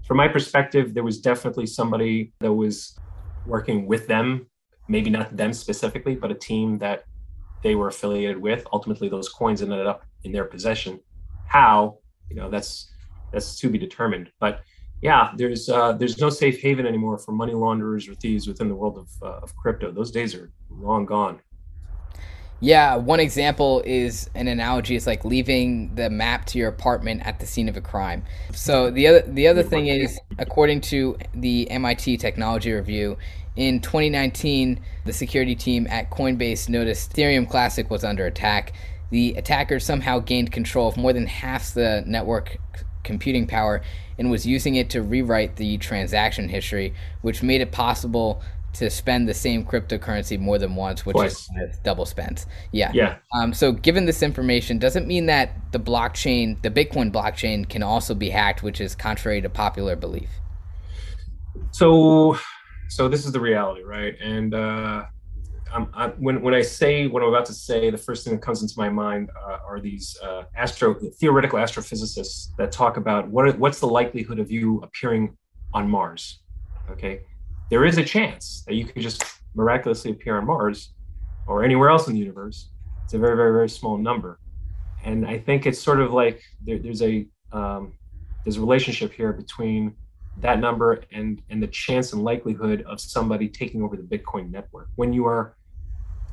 from 0.06 0.18
my 0.18 0.28
perspective, 0.28 0.94
there 0.94 1.04
was 1.04 1.22
definitely 1.22 1.66
somebody 1.66 2.34
that 2.40 2.52
was 2.52 3.00
working 3.46 3.86
with 3.86 4.08
them, 4.08 4.48
maybe 4.90 5.10
not 5.10 5.38
them 5.38 5.54
specifically, 5.54 6.16
but 6.16 6.32
a 6.32 6.36
team 6.36 6.78
that 6.80 7.06
they 7.64 7.76
were 7.76 7.88
affiliated 7.88 8.38
with. 8.38 8.66
Ultimately, 8.74 9.08
those 9.08 9.30
coins 9.30 9.62
ended 9.62 9.86
up 9.88 10.06
in 10.24 10.32
their 10.32 10.46
possession. 10.46 11.00
How, 11.48 12.00
you 12.30 12.36
know, 12.36 12.50
that's 12.50 12.92
that's 13.32 13.58
to 13.60 13.70
be 13.70 13.78
determined. 13.78 14.32
But 14.40 14.64
yeah, 15.02 15.32
there's 15.38 15.70
uh, 15.70 15.94
there's 15.94 16.20
no 16.20 16.30
safe 16.30 16.62
haven 16.62 16.86
anymore 16.86 17.18
for 17.18 17.32
money 17.32 17.54
launderers 17.54 18.08
or 18.10 18.16
thieves 18.16 18.48
within 18.48 18.68
the 18.68 18.76
world 18.76 18.98
of, 18.98 19.10
uh, 19.22 19.40
of 19.44 19.56
crypto. 19.56 19.92
Those 19.92 20.12
days 20.12 20.36
are 20.36 20.52
long 20.70 21.06
gone. 21.06 21.40
Yeah, 22.62 22.98
one 22.98 23.22
example 23.22 23.82
is 23.86 24.30
an 24.36 24.50
analogy 24.50 24.96
is 24.96 25.08
like 25.08 25.24
leaving 25.24 25.96
the 25.96 26.10
map 26.10 26.46
to 26.48 26.58
your 26.58 26.68
apartment 26.68 27.26
at 27.26 27.40
the 27.40 27.46
scene 27.46 27.70
of 27.70 27.78
a 27.78 27.82
crime. 27.82 28.26
So 28.54 28.92
the 28.92 29.08
other 29.08 29.22
the 29.22 29.48
other 29.48 29.64
thing 29.64 29.88
is 29.88 30.20
according 30.38 30.82
to 30.82 31.18
the 31.34 31.70
MIT 31.72 32.18
Technology 32.18 32.74
Review, 32.74 33.18
in 33.60 33.82
2019, 33.82 34.80
the 35.04 35.12
security 35.12 35.54
team 35.54 35.86
at 35.90 36.10
Coinbase 36.10 36.70
noticed 36.70 37.14
Ethereum 37.14 37.48
Classic 37.48 37.90
was 37.90 38.06
under 38.06 38.26
attack. 38.26 38.72
The 39.10 39.34
attacker 39.34 39.82
somehow 39.82 40.20
gained 40.20 40.54
control 40.54 40.88
of 40.88 40.96
more 40.96 41.12
than 41.12 41.28
half 41.28 41.74
the 41.74 42.02
network 42.08 42.58
computing 43.04 43.48
power 43.48 43.82
and 44.18 44.32
was 44.32 44.48
using 44.48 44.76
it 44.76 44.90
to 44.92 45.02
rewrite 45.02 45.58
the 45.58 45.78
transaction 45.78 46.48
history, 46.48 46.94
which 47.22 47.44
made 47.44 47.60
it 47.60 47.74
possible 47.74 48.42
to 48.72 48.90
spend 48.90 49.28
the 49.28 49.34
same 49.34 49.66
cryptocurrency 49.66 50.40
more 50.40 50.58
than 50.58 50.78
once, 50.78 51.06
which 51.06 51.16
Twice. 51.16 51.50
is 51.58 51.80
double 51.80 52.06
spends. 52.06 52.46
Yeah. 52.72 52.94
Yeah. 52.94 53.18
Um, 53.34 53.52
so 53.54 53.74
given 53.74 54.06
this 54.06 54.24
information, 54.24 54.80
doesn't 54.80 55.06
mean 55.06 55.26
that 55.26 55.54
the 55.74 55.80
blockchain, 55.82 56.62
the 56.62 56.72
Bitcoin 56.72 57.12
blockchain, 57.12 57.68
can 57.68 57.84
also 57.84 58.16
be 58.16 58.30
hacked, 58.30 58.64
which 58.64 58.80
is 58.80 58.96
contrary 58.96 59.42
to 59.42 59.50
popular 59.50 59.98
belief. 59.98 60.30
So, 61.72 62.38
so 62.90 63.08
this 63.08 63.26
is 63.26 63.32
the 63.32 63.40
reality, 63.40 63.84
right? 63.84 64.16
And 64.20 64.54
uh, 64.54 65.06
I'm, 65.72 65.90
I'm, 65.94 66.12
when 66.14 66.42
when 66.42 66.54
I 66.54 66.62
say 66.62 67.08
what 67.08 67.22
I'm 67.22 67.30
about 67.30 67.46
to 67.46 67.54
say, 67.54 67.90
the 67.90 67.98
first 67.98 68.24
thing 68.24 68.34
that 68.34 68.42
comes 68.42 68.62
into 68.62 68.74
my 68.78 68.90
mind 68.90 69.30
uh, 69.48 69.60
are 69.66 69.80
these 69.80 70.18
uh, 70.24 70.44
astro 70.56 70.96
theoretical 71.20 71.60
astrophysicists 71.60 72.56
that 72.58 72.72
talk 72.72 72.98
about 72.98 73.28
what 73.30 73.48
are, 73.48 73.52
what's 73.54 73.80
the 73.80 73.88
likelihood 73.88 74.40
of 74.40 74.52
you 74.52 74.82
appearing 74.82 75.38
on 75.74 75.88
Mars. 75.88 76.40
Okay, 76.90 77.22
there 77.70 77.86
is 77.86 77.98
a 78.00 78.04
chance 78.04 78.64
that 78.68 78.74
you 78.74 78.86
could 78.86 79.04
just 79.04 79.24
miraculously 79.54 80.12
appear 80.12 80.38
on 80.38 80.46
Mars 80.46 80.94
or 81.48 81.64
anywhere 81.64 81.90
else 81.90 82.08
in 82.08 82.14
the 82.14 82.20
universe. 82.20 82.70
It's 83.04 83.14
a 83.14 83.20
very, 83.20 83.36
very, 83.36 83.52
very 83.52 83.70
small 83.70 83.98
number. 83.98 84.40
And 85.04 85.26
I 85.26 85.38
think 85.38 85.66
it's 85.66 85.82
sort 85.82 86.00
of 86.00 86.12
like 86.12 86.42
there, 86.66 86.80
there's 86.80 87.02
a 87.02 87.28
um, 87.52 87.94
there's 88.44 88.58
a 88.58 88.62
relationship 88.62 89.14
here 89.14 89.34
between 89.34 89.96
that 90.42 90.60
number 90.60 91.04
and 91.12 91.42
and 91.50 91.62
the 91.62 91.68
chance 91.68 92.14
and 92.14 92.24
likelihood 92.24 92.84
of 92.88 93.00
somebody 93.00 93.48
taking 93.48 93.84
over 93.84 93.96
the 93.96 94.04
Bitcoin 94.04 94.50
network. 94.52 94.88
When 94.96 95.14
you 95.14 95.26
are 95.26 95.56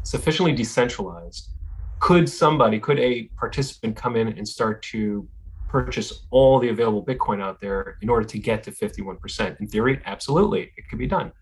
sufficiently 0.02 0.52
decentralized, 0.52 1.50
could 1.98 2.28
somebody, 2.28 2.78
could 2.78 2.98
a 2.98 3.24
participant 3.36 3.96
come 3.96 4.16
in 4.16 4.28
and 4.28 4.46
start 4.46 4.82
to 4.82 5.26
purchase 5.68 6.26
all 6.30 6.58
the 6.58 6.68
available 6.68 7.04
Bitcoin 7.04 7.42
out 7.42 7.60
there 7.60 7.98
in 8.02 8.08
order 8.08 8.26
to 8.26 8.38
get 8.38 8.62
to 8.64 8.70
51%? 8.70 9.60
In 9.60 9.66
theory, 9.66 10.00
absolutely, 10.04 10.72
it 10.76 10.88
could 10.88 10.98
be 10.98 11.06
done. 11.06 11.32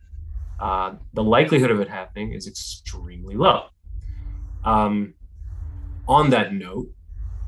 Uh, 0.61 0.95
the 1.13 1.23
likelihood 1.23 1.71
of 1.71 1.81
it 1.81 1.89
happening 1.89 2.33
is 2.33 2.47
extremely 2.47 3.35
low. 3.35 3.65
Um, 4.65 5.15
on 6.09 6.31
that 6.31 6.55
note, 6.55 6.89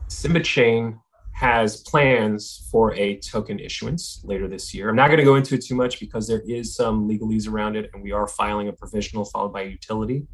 Simba 0.09 0.41
Chain 0.41 0.99
has 1.37 1.83
plans 1.83 2.67
for 2.73 2.95
a 2.95 3.19
token 3.19 3.59
issuance 3.59 4.23
later 4.25 4.49
this 4.49 4.73
year. 4.73 4.89
I'm 4.89 4.97
not 4.97 5.09
going 5.09 5.19
to 5.19 5.25
go 5.25 5.35
into 5.35 5.55
it 5.55 5.63
too 5.63 5.75
much 5.75 6.01
because 6.01 6.27
there 6.27 6.41
is 6.49 6.75
some 6.75 7.07
legalese 7.07 7.47
around 7.47 7.77
it, 7.77 7.91
and 7.93 8.03
we 8.03 8.11
are 8.11 8.27
filing 8.27 8.69
a 8.69 8.73
provisional 8.73 9.27
followed 9.27 9.53
by 9.53 9.63
a 9.63 9.67
utility 9.67 10.27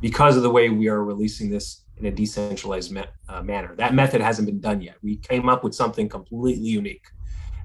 because 0.00 0.36
of 0.36 0.42
the 0.42 0.50
way 0.50 0.68
we 0.68 0.88
are 0.88 1.04
releasing 1.04 1.48
this 1.48 1.84
in 1.98 2.06
a 2.06 2.10
decentralized 2.10 2.92
uh, 3.28 3.42
manner. 3.42 3.76
That 3.76 3.94
method 3.94 4.20
hasn't 4.20 4.46
been 4.46 4.58
done 4.58 4.80
yet. 4.80 4.96
We 5.00 5.18
came 5.18 5.48
up 5.48 5.62
with 5.62 5.76
something 5.76 6.08
completely 6.08 6.66
unique, 6.66 7.06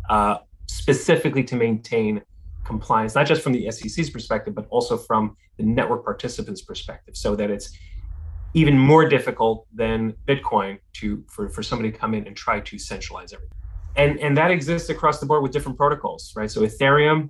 uh, 0.08 0.38
specifically 0.68 1.44
to 1.46 1.56
maintain 1.56 2.22
compliance, 2.64 3.16
not 3.16 3.26
just 3.26 3.42
from 3.42 3.54
the 3.54 3.72
SEC's 3.72 4.12
perspective, 4.12 4.54
but 4.54 4.68
also 4.70 4.98
from 4.98 5.36
the 5.58 5.64
network 5.64 6.06
participants' 6.06 6.62
perspective, 6.62 7.18
so 7.18 7.36
that 7.38 7.50
it's 7.50 7.76
even 8.54 8.78
more 8.78 9.08
difficult 9.08 9.68
than 9.74 10.14
Bitcoin 10.28 10.80
to 10.94 11.24
for, 11.28 11.50
for 11.50 11.64
somebody 11.64 11.92
to 11.92 11.98
come 11.98 12.14
in 12.14 12.28
and 12.28 12.36
try 12.36 12.60
to 12.60 12.78
centralize 12.78 13.34
everything. 13.34 13.58
And 13.96 14.20
and 14.20 14.38
that 14.38 14.52
exists 14.52 14.90
across 14.90 15.20
the 15.20 15.26
board 15.26 15.44
with 15.44 15.52
different 15.52 15.78
protocols, 15.78 16.34
right? 16.36 16.50
So 16.50 16.62
Ethereum, 16.62 17.30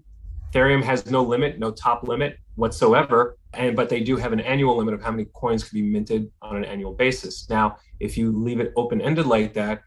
Ethereum 0.53 0.83
has 0.83 1.09
no 1.09 1.23
limit, 1.23 1.59
no 1.59 1.71
top 1.71 2.07
limit 2.07 2.37
whatsoever, 2.55 3.37
and 3.53 3.75
but 3.75 3.89
they 3.89 4.01
do 4.01 4.17
have 4.17 4.33
an 4.33 4.39
annual 4.39 4.75
limit 4.77 4.93
of 4.93 5.01
how 5.01 5.11
many 5.11 5.25
coins 5.33 5.63
can 5.63 5.79
be 5.79 5.81
minted 5.81 6.31
on 6.41 6.57
an 6.57 6.65
annual 6.65 6.93
basis. 6.93 7.49
Now, 7.49 7.77
if 7.99 8.17
you 8.17 8.31
leave 8.31 8.59
it 8.59 8.73
open-ended 8.75 9.25
like 9.25 9.53
that, 9.53 9.81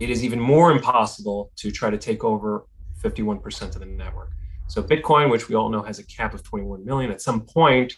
it 0.00 0.10
is 0.10 0.24
even 0.24 0.40
more 0.40 0.72
impossible 0.72 1.52
to 1.56 1.70
try 1.70 1.90
to 1.90 1.98
take 1.98 2.24
over 2.24 2.66
51% 3.02 3.62
of 3.62 3.80
the 3.80 3.86
network. 3.86 4.30
So 4.66 4.82
Bitcoin, 4.82 5.30
which 5.30 5.48
we 5.48 5.54
all 5.54 5.68
know 5.68 5.82
has 5.82 5.98
a 5.98 6.04
cap 6.04 6.34
of 6.34 6.42
21 6.42 6.84
million, 6.84 7.10
at 7.10 7.20
some 7.20 7.42
point, 7.42 7.94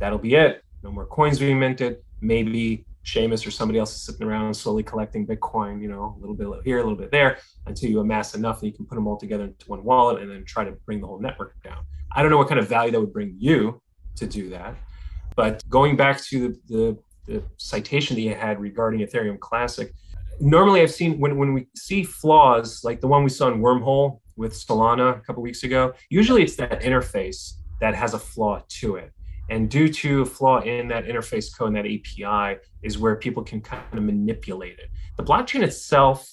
that'll 0.00 0.18
be 0.18 0.34
it 0.34 0.64
no 0.82 0.90
more 0.90 1.06
coins 1.06 1.38
being 1.38 1.58
minted. 1.58 1.98
Maybe 2.20 2.84
Shamus 3.04 3.46
or 3.46 3.50
somebody 3.50 3.78
else 3.78 3.94
is 3.94 4.02
sitting 4.02 4.26
around 4.26 4.54
slowly 4.54 4.82
collecting 4.82 5.26
Bitcoin, 5.26 5.80
you 5.80 5.88
know, 5.88 6.16
a 6.16 6.20
little 6.20 6.34
bit 6.34 6.48
here, 6.64 6.78
a 6.78 6.82
little 6.82 6.98
bit 6.98 7.10
there, 7.10 7.38
until 7.66 7.90
you 7.90 8.00
amass 8.00 8.34
enough 8.34 8.60
that 8.60 8.66
you 8.66 8.72
can 8.72 8.86
put 8.86 8.94
them 8.94 9.06
all 9.06 9.16
together 9.16 9.44
into 9.44 9.68
one 9.68 9.82
wallet 9.84 10.22
and 10.22 10.30
then 10.30 10.44
try 10.44 10.64
to 10.64 10.72
bring 10.84 11.00
the 11.00 11.06
whole 11.06 11.20
network 11.20 11.60
down. 11.62 11.84
I 12.14 12.22
don't 12.22 12.30
know 12.30 12.36
what 12.36 12.48
kind 12.48 12.60
of 12.60 12.68
value 12.68 12.92
that 12.92 13.00
would 13.00 13.12
bring 13.12 13.34
you 13.38 13.80
to 14.16 14.26
do 14.26 14.50
that. 14.50 14.74
But 15.36 15.68
going 15.70 15.96
back 15.96 16.22
to 16.24 16.48
the, 16.48 16.58
the, 16.68 16.98
the 17.32 17.42
citation 17.56 18.16
that 18.16 18.22
you 18.22 18.34
had 18.34 18.60
regarding 18.60 19.00
Ethereum 19.00 19.38
Classic, 19.38 19.92
normally 20.40 20.82
I've 20.82 20.90
seen 20.90 21.18
when, 21.18 21.38
when 21.38 21.54
we 21.54 21.68
see 21.76 22.02
flaws 22.02 22.82
like 22.84 23.00
the 23.00 23.06
one 23.06 23.22
we 23.22 23.30
saw 23.30 23.48
in 23.48 23.60
Wormhole 23.60 24.20
with 24.36 24.52
Solana 24.52 25.16
a 25.16 25.20
couple 25.20 25.42
weeks 25.42 25.62
ago, 25.62 25.92
usually 26.10 26.42
it's 26.42 26.56
that 26.56 26.80
interface 26.80 27.54
that 27.80 27.94
has 27.94 28.14
a 28.14 28.18
flaw 28.18 28.62
to 28.68 28.96
it. 28.96 29.12
And 29.50 29.68
due 29.68 29.92
to 29.92 30.22
a 30.22 30.24
flaw 30.24 30.60
in 30.60 30.86
that 30.88 31.06
interface 31.06 31.56
code 31.56 31.74
and 31.74 31.76
that 31.76 31.86
API 31.86 32.60
is 32.82 32.98
where 32.98 33.16
people 33.16 33.42
can 33.42 33.60
kind 33.60 33.82
of 33.92 34.02
manipulate 34.02 34.78
it. 34.78 34.90
The 35.16 35.24
blockchain 35.24 35.62
itself, 35.62 36.32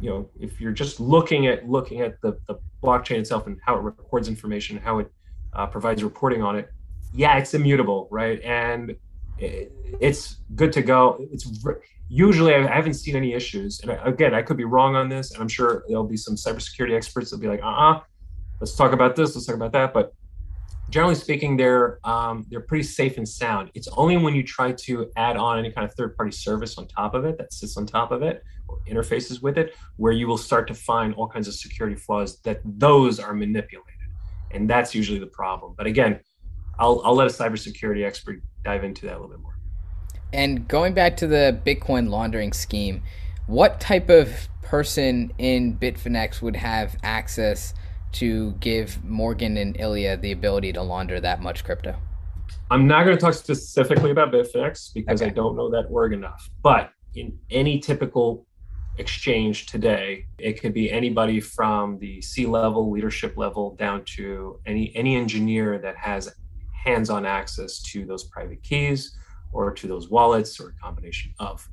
you 0.00 0.10
know, 0.10 0.30
if 0.38 0.60
you're 0.60 0.72
just 0.72 1.00
looking 1.00 1.46
at 1.46 1.68
looking 1.68 2.02
at 2.02 2.20
the, 2.20 2.38
the 2.46 2.58
blockchain 2.82 3.18
itself 3.18 3.46
and 3.46 3.58
how 3.64 3.76
it 3.76 3.80
records 3.80 4.28
information, 4.28 4.76
how 4.76 4.98
it 4.98 5.10
uh, 5.54 5.66
provides 5.66 6.04
reporting 6.04 6.42
on 6.42 6.54
it, 6.54 6.70
yeah, 7.14 7.38
it's 7.38 7.54
immutable, 7.54 8.08
right? 8.10 8.40
And 8.42 8.94
it, 9.38 9.72
it's 9.98 10.36
good 10.54 10.72
to 10.74 10.82
go. 10.82 11.26
It's 11.32 11.46
usually 12.10 12.54
I 12.54 12.66
haven't 12.66 12.94
seen 12.94 13.16
any 13.16 13.32
issues. 13.32 13.80
And 13.80 13.98
again, 14.04 14.34
I 14.34 14.42
could 14.42 14.58
be 14.58 14.64
wrong 14.64 14.96
on 14.96 15.08
this, 15.08 15.32
and 15.32 15.40
I'm 15.40 15.48
sure 15.48 15.84
there'll 15.88 16.04
be 16.04 16.16
some 16.16 16.34
cybersecurity 16.34 16.94
experts 16.94 17.30
that'll 17.30 17.40
be 17.40 17.48
like, 17.48 17.62
uh-uh, 17.62 18.00
let's 18.60 18.76
talk 18.76 18.92
about 18.92 19.16
this, 19.16 19.34
let's 19.34 19.46
talk 19.46 19.56
about 19.56 19.72
that. 19.72 19.94
But 19.94 20.14
generally 20.90 21.14
speaking, 21.14 21.56
they're 21.56 21.98
um, 22.04 22.46
they're 22.50 22.60
pretty 22.60 22.84
safe 22.84 23.16
and 23.16 23.28
sound. 23.28 23.70
It's 23.74 23.88
only 23.96 24.16
when 24.16 24.34
you 24.34 24.42
try 24.42 24.72
to 24.72 25.10
add 25.16 25.36
on 25.36 25.58
any 25.58 25.70
kind 25.70 25.84
of 25.84 25.94
third 25.94 26.16
party 26.16 26.32
service 26.32 26.76
on 26.76 26.86
top 26.88 27.14
of 27.14 27.24
it 27.24 27.38
that 27.38 27.52
sits 27.52 27.76
on 27.76 27.86
top 27.86 28.10
of 28.12 28.22
it 28.22 28.42
or 28.68 28.78
interfaces 28.88 29.40
with 29.40 29.56
it, 29.56 29.74
where 29.96 30.12
you 30.12 30.26
will 30.26 30.38
start 30.38 30.68
to 30.68 30.74
find 30.74 31.14
all 31.14 31.28
kinds 31.28 31.48
of 31.48 31.54
security 31.54 31.96
flaws 31.96 32.40
that 32.40 32.60
those 32.64 33.18
are 33.18 33.32
manipulated, 33.32 33.94
and 34.50 34.68
that's 34.68 34.94
usually 34.94 35.18
the 35.18 35.26
problem. 35.26 35.74
But 35.76 35.86
again, 35.86 36.20
I'll 36.78 37.00
I'll 37.04 37.14
let 37.14 37.26
a 37.26 37.30
cybersecurity 37.30 38.04
expert 38.04 38.42
dive 38.64 38.84
into 38.84 39.06
that 39.06 39.12
a 39.12 39.18
little 39.18 39.28
bit 39.28 39.40
more. 39.40 39.56
And 40.32 40.68
going 40.68 40.94
back 40.94 41.16
to 41.18 41.26
the 41.26 41.60
Bitcoin 41.64 42.08
laundering 42.08 42.52
scheme, 42.52 43.02
what 43.46 43.80
type 43.80 44.08
of 44.08 44.48
person 44.62 45.32
in 45.38 45.76
Bitfinex 45.76 46.40
would 46.40 46.56
have 46.56 46.96
access? 47.02 47.74
To 48.12 48.52
give 48.60 49.02
Morgan 49.04 49.56
and 49.56 49.78
Ilya 49.78 50.18
the 50.18 50.32
ability 50.32 50.72
to 50.72 50.82
launder 50.82 51.20
that 51.20 51.40
much 51.40 51.64
crypto? 51.64 51.96
I'm 52.70 52.86
not 52.86 53.04
going 53.04 53.16
to 53.16 53.20
talk 53.20 53.34
specifically 53.34 54.10
about 54.10 54.32
Bitfinex 54.32 54.92
because 54.94 55.22
okay. 55.22 55.30
I 55.30 55.34
don't 55.34 55.56
know 55.56 55.70
that 55.70 55.86
org 55.90 56.12
enough. 56.12 56.48
But 56.62 56.92
in 57.14 57.38
any 57.50 57.78
typical 57.78 58.46
exchange 58.98 59.66
today, 59.66 60.26
it 60.38 60.60
could 60.60 60.74
be 60.74 60.90
anybody 60.90 61.40
from 61.40 61.98
the 61.98 62.20
C 62.20 62.46
level, 62.46 62.90
leadership 62.90 63.36
level, 63.36 63.74
down 63.76 64.04
to 64.16 64.60
any 64.66 64.94
any 64.94 65.16
engineer 65.16 65.78
that 65.78 65.96
has 65.96 66.32
hands-on 66.84 67.26
access 67.26 67.82
to 67.82 68.06
those 68.06 68.24
private 68.24 68.62
keys 68.62 69.16
or 69.52 69.72
to 69.72 69.86
those 69.86 70.08
wallets 70.08 70.58
or 70.60 70.70
a 70.70 70.72
combination 70.74 71.32
of. 71.38 71.68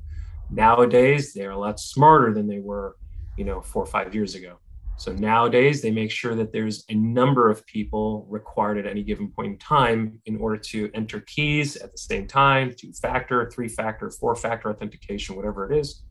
Nowadays, 0.50 1.32
they're 1.32 1.50
a 1.50 1.58
lot 1.58 1.78
smarter 1.78 2.32
than 2.32 2.46
they 2.46 2.58
were, 2.58 2.96
you 3.36 3.44
know, 3.44 3.60
four 3.60 3.82
or 3.82 3.86
five 3.86 4.14
years 4.14 4.34
ago. 4.34 4.58
So 4.98 5.12
nowadays, 5.12 5.80
they 5.80 5.92
make 5.92 6.10
sure 6.10 6.34
that 6.34 6.52
there's 6.52 6.84
a 6.88 6.94
number 6.94 7.48
of 7.48 7.64
people 7.66 8.26
required 8.28 8.78
at 8.78 8.86
any 8.86 9.04
given 9.04 9.28
point 9.28 9.52
in 9.52 9.58
time 9.58 10.20
in 10.26 10.36
order 10.38 10.56
to 10.56 10.90
enter 10.92 11.20
keys 11.20 11.76
at 11.76 11.92
the 11.92 11.98
same 11.98 12.26
time, 12.26 12.74
two 12.76 12.92
factor, 12.92 13.48
three 13.48 13.68
factor, 13.68 14.10
four 14.10 14.34
factor 14.34 14.70
authentication, 14.70 15.36
whatever 15.36 15.70
it 15.70 15.78
is, 15.78 16.02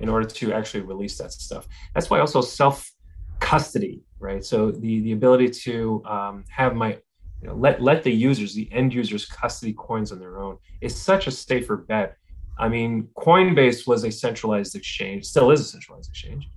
in 0.00 0.08
order 0.08 0.26
to 0.26 0.52
actually 0.52 0.80
release 0.80 1.16
that 1.18 1.32
stuff. 1.32 1.68
That's 1.94 2.10
why 2.10 2.18
also 2.18 2.40
self 2.40 2.90
custody, 3.38 4.02
right? 4.18 4.44
So 4.44 4.72
the, 4.72 5.00
the 5.02 5.12
ability 5.12 5.50
to 5.50 6.02
um, 6.04 6.44
have 6.48 6.74
my 6.74 6.98
you 7.40 7.46
know, 7.46 7.54
let 7.54 7.80
let 7.80 8.02
the 8.02 8.10
users, 8.10 8.52
the 8.52 8.68
end 8.72 8.92
users, 8.92 9.26
custody 9.26 9.74
coins 9.74 10.10
on 10.10 10.18
their 10.18 10.40
own 10.40 10.58
is 10.80 11.00
such 11.00 11.28
a 11.28 11.30
safer 11.30 11.76
bet. 11.76 12.16
I 12.58 12.68
mean, 12.68 13.10
Coinbase 13.16 13.86
was 13.86 14.02
a 14.02 14.10
centralized 14.10 14.74
exchange, 14.74 15.24
still 15.24 15.52
is 15.52 15.60
a 15.60 15.64
centralized 15.64 16.10
exchange 16.10 16.48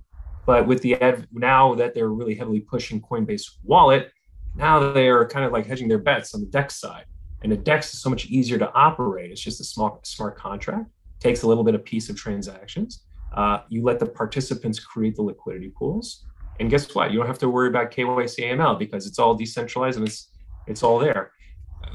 but 0.44 0.66
with 0.66 0.82
the 0.82 0.94
ad, 1.00 1.26
now 1.32 1.74
that 1.74 1.94
they're 1.94 2.08
really 2.08 2.34
heavily 2.34 2.60
pushing 2.60 3.00
Coinbase 3.00 3.44
Wallet, 3.62 4.10
now 4.54 4.92
they 4.92 5.08
are 5.08 5.26
kind 5.26 5.44
of 5.44 5.52
like 5.52 5.66
hedging 5.66 5.88
their 5.88 5.98
bets 5.98 6.34
on 6.34 6.40
the 6.40 6.46
DEX 6.46 6.80
side. 6.80 7.04
And 7.42 7.50
the 7.50 7.56
DEX 7.56 7.94
is 7.94 8.02
so 8.02 8.10
much 8.10 8.26
easier 8.26 8.58
to 8.58 8.72
operate. 8.72 9.30
It's 9.30 9.40
just 9.40 9.60
a 9.60 9.64
small 9.64 10.00
smart 10.04 10.36
contract. 10.36 10.90
Takes 11.20 11.42
a 11.42 11.48
little 11.48 11.64
bit 11.64 11.74
of 11.74 11.84
piece 11.84 12.08
of 12.08 12.16
transactions. 12.16 13.04
Uh, 13.34 13.60
you 13.68 13.82
let 13.82 13.98
the 13.98 14.06
participants 14.06 14.78
create 14.78 15.16
the 15.16 15.22
liquidity 15.22 15.70
pools, 15.70 16.24
and 16.60 16.68
guess 16.68 16.94
what? 16.94 17.12
You 17.12 17.18
don't 17.18 17.26
have 17.26 17.38
to 17.38 17.48
worry 17.48 17.68
about 17.68 17.90
KYC 17.90 18.44
AML 18.44 18.78
because 18.78 19.06
it's 19.06 19.18
all 19.18 19.34
decentralized 19.34 19.98
and 19.98 20.06
it's 20.06 20.28
it's 20.66 20.82
all 20.82 20.98
there. 20.98 21.32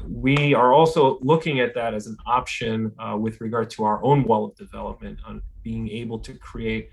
We 0.06 0.54
are 0.54 0.72
also 0.72 1.18
looking 1.22 1.60
at 1.60 1.74
that 1.74 1.94
as 1.94 2.06
an 2.06 2.16
option 2.26 2.92
uh, 2.98 3.16
with 3.16 3.40
regard 3.40 3.70
to 3.70 3.84
our 3.84 4.02
own 4.04 4.24
wallet 4.24 4.56
development 4.56 5.18
on 5.26 5.42
being 5.62 5.88
able 5.88 6.18
to 6.20 6.34
create 6.34 6.90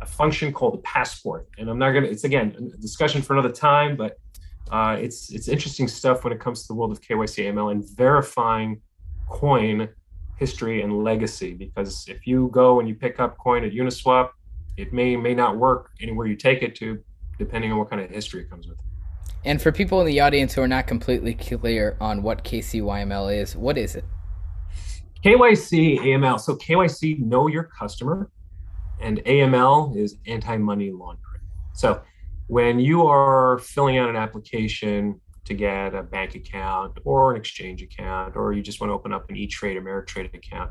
a 0.00 0.06
function 0.06 0.52
called 0.52 0.74
a 0.74 0.78
passport. 0.78 1.48
And 1.58 1.68
I'm 1.68 1.78
not 1.78 1.92
going 1.92 2.04
to, 2.04 2.10
it's 2.10 2.24
again, 2.24 2.54
a 2.74 2.76
discussion 2.78 3.22
for 3.22 3.32
another 3.32 3.52
time, 3.52 3.96
but 3.96 4.18
uh, 4.70 4.96
it's, 5.00 5.30
it's 5.30 5.48
interesting 5.48 5.88
stuff 5.88 6.24
when 6.24 6.32
it 6.32 6.40
comes 6.40 6.62
to 6.62 6.68
the 6.68 6.74
world 6.74 6.92
of 6.92 7.00
KYC 7.00 7.46
AML 7.46 7.72
and 7.72 7.84
verifying 7.96 8.80
coin 9.28 9.88
history 10.36 10.82
and 10.82 11.02
legacy. 11.02 11.54
Because 11.54 12.06
if 12.08 12.26
you 12.26 12.48
go 12.52 12.80
and 12.80 12.88
you 12.88 12.94
pick 12.94 13.18
up 13.18 13.38
coin 13.38 13.64
at 13.64 13.72
Uniswap, 13.72 14.30
it 14.76 14.92
may, 14.92 15.16
may 15.16 15.34
not 15.34 15.56
work 15.56 15.90
anywhere 16.00 16.26
you 16.26 16.36
take 16.36 16.62
it 16.62 16.74
to, 16.76 17.02
depending 17.38 17.72
on 17.72 17.78
what 17.78 17.90
kind 17.90 18.00
of 18.00 18.10
history 18.10 18.42
it 18.42 18.50
comes 18.50 18.68
with. 18.68 18.78
And 19.44 19.60
for 19.60 19.72
people 19.72 20.00
in 20.00 20.06
the 20.06 20.20
audience 20.20 20.54
who 20.54 20.62
are 20.62 20.68
not 20.68 20.86
completely 20.86 21.34
clear 21.34 21.96
on 22.00 22.22
what 22.22 22.44
KYC 22.44 22.82
AML 22.82 23.36
is, 23.36 23.56
what 23.56 23.78
is 23.78 23.96
it? 23.96 24.04
KYC 25.24 25.98
AML. 26.00 26.40
So 26.40 26.56
KYC, 26.56 27.18
know 27.20 27.48
your 27.48 27.64
customer 27.64 28.30
and 29.00 29.18
AML 29.24 29.96
is 29.96 30.16
anti 30.26 30.56
money 30.56 30.90
laundering. 30.90 31.42
So 31.74 32.02
when 32.48 32.78
you 32.78 33.06
are 33.06 33.58
filling 33.58 33.98
out 33.98 34.08
an 34.08 34.16
application 34.16 35.20
to 35.44 35.54
get 35.54 35.94
a 35.94 36.02
bank 36.02 36.34
account 36.34 36.98
or 37.04 37.32
an 37.32 37.40
exchange 37.40 37.82
account, 37.82 38.36
or 38.36 38.52
you 38.52 38.62
just 38.62 38.80
want 38.80 38.90
to 38.90 38.94
open 38.94 39.12
up 39.12 39.28
an 39.30 39.36
E 39.36 39.46
Trade 39.46 39.76
or 39.76 39.82
Ameritrade 39.82 40.34
account, 40.34 40.70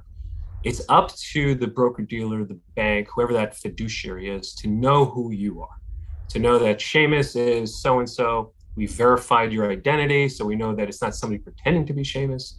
it's 0.63 0.81
up 0.89 1.15
to 1.31 1.55
the 1.55 1.67
broker 1.67 2.01
dealer, 2.01 2.43
the 2.43 2.59
bank, 2.75 3.07
whoever 3.13 3.33
that 3.33 3.55
fiduciary 3.55 4.29
is, 4.29 4.53
to 4.55 4.67
know 4.67 5.05
who 5.05 5.31
you 5.31 5.61
are. 5.61 5.77
to 6.29 6.39
know 6.39 6.59
that 6.59 6.77
Shamus 6.77 7.37
is 7.37 7.81
so 7.81 7.99
and 7.99 8.09
so. 8.09 8.51
We 8.75 8.85
verified 8.85 9.53
your 9.53 9.71
identity, 9.71 10.27
so 10.27 10.43
we 10.45 10.57
know 10.57 10.75
that 10.75 10.89
it's 10.89 11.01
not 11.01 11.15
somebody 11.15 11.41
pretending 11.41 11.85
to 11.85 11.93
be 11.93 12.01
Shamus. 12.03 12.55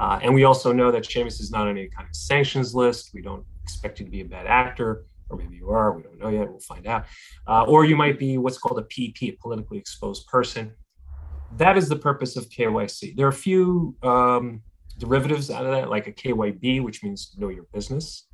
Uh, 0.00 0.18
and 0.20 0.34
we 0.34 0.42
also 0.42 0.72
know 0.72 0.90
that 0.90 1.04
Shamus 1.04 1.40
is 1.40 1.52
not 1.52 1.68
on 1.68 1.78
any 1.78 1.88
kind 1.88 2.08
of 2.08 2.16
sanctions 2.16 2.74
list. 2.74 3.10
We 3.14 3.22
don't 3.22 3.44
expect 3.64 3.98
you 3.98 4.04
to 4.04 4.10
be 4.10 4.20
a 4.20 4.24
bad 4.24 4.46
actor, 4.46 5.06
or 5.30 5.38
maybe 5.38 5.56
you 5.56 5.70
are. 5.70 5.92
We 5.92 6.02
don't 6.02 6.18
know 6.18 6.28
yet. 6.28 6.48
We'll 6.48 6.60
find 6.60 6.86
out. 6.86 7.06
Uh, 7.48 7.64
or 7.64 7.84
you 7.84 7.96
might 7.96 8.18
be 8.18 8.38
what's 8.38 8.58
called 8.58 8.78
a 8.78 8.82
PEP, 8.82 9.22
a 9.22 9.30
politically 9.42 9.78
exposed 9.78 10.26
person. 10.28 10.72
That 11.56 11.76
is 11.76 11.88
the 11.88 11.96
purpose 11.96 12.36
of 12.36 12.48
KYC. 12.50 13.16
There 13.16 13.26
are 13.26 13.30
a 13.30 13.32
few 13.32 13.96
um, 14.02 14.62
derivatives 14.98 15.50
out 15.50 15.64
of 15.64 15.72
that, 15.72 15.88
like 15.88 16.06
a 16.06 16.12
KYB, 16.12 16.82
which 16.82 17.02
means 17.02 17.34
know 17.38 17.48
your 17.48 17.66
business, 17.72 18.26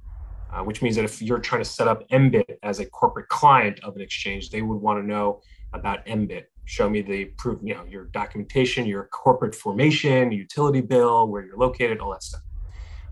uh, 0.52 0.62
which 0.62 0.82
means 0.82 0.96
that 0.96 1.04
if 1.04 1.22
you're 1.22 1.38
trying 1.38 1.62
to 1.62 1.68
set 1.68 1.86
up 1.86 2.08
MBIT 2.08 2.56
as 2.62 2.80
a 2.80 2.86
corporate 2.86 3.28
client 3.28 3.78
of 3.84 3.94
an 3.96 4.02
exchange, 4.02 4.50
they 4.50 4.62
would 4.62 4.76
want 4.76 5.00
to 5.00 5.06
know 5.06 5.42
about 5.72 6.04
MBIT. 6.06 6.44
Show 6.64 6.88
me 6.88 7.02
the 7.02 7.26
proof, 7.36 7.58
you 7.62 7.74
know, 7.74 7.84
your 7.84 8.04
documentation, 8.06 8.86
your 8.86 9.04
corporate 9.06 9.54
formation, 9.54 10.30
utility 10.30 10.80
bill, 10.80 11.28
where 11.28 11.44
you're 11.44 11.56
located, 11.56 11.98
all 11.98 12.12
that 12.12 12.22
stuff. 12.22 12.42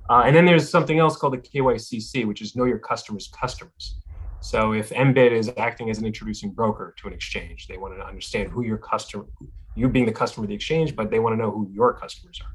Uh, 0.09 0.23
and 0.25 0.35
then 0.35 0.47
there's 0.47 0.69
something 0.69 0.99
else 0.99 1.17
called 1.17 1.35
the 1.35 1.39
KYCC, 1.39 2.27
which 2.27 2.41
is 2.41 2.57
know 2.57 2.65
your 2.65 2.79
customers' 2.79 3.29
customers. 3.29 3.99
So 4.41 4.73
if 4.73 4.91
MBIT 4.91 5.33
is 5.33 5.53
acting 5.57 5.91
as 5.91 5.99
an 5.99 6.07
introducing 6.07 6.53
broker 6.53 6.95
to 6.99 7.09
an 7.09 7.13
exchange, 7.13 7.67
they 7.67 7.77
want 7.77 7.97
to 7.97 8.05
understand 8.05 8.51
who 8.51 8.65
your 8.65 8.79
customer, 8.79 9.27
you 9.75 9.89
being 9.89 10.07
the 10.07 10.13
customer 10.13 10.45
of 10.45 10.49
the 10.49 10.55
exchange, 10.55 10.95
but 10.97 11.11
they 11.11 11.19
want 11.19 11.35
to 11.35 11.37
know 11.37 11.51
who 11.51 11.69
your 11.73 11.93
customers 11.93 12.41
are 12.45 12.55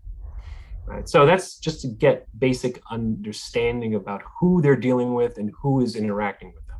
right? 0.85 1.07
So 1.07 1.25
that's 1.25 1.57
just 1.59 1.81
to 1.81 1.87
get 1.87 2.27
basic 2.39 2.81
understanding 2.91 3.95
about 3.95 4.21
who 4.39 4.61
they're 4.61 4.75
dealing 4.75 5.13
with 5.13 5.37
and 5.37 5.51
who 5.61 5.81
is 5.81 5.95
interacting 5.95 6.53
with 6.53 6.65
them. 6.67 6.77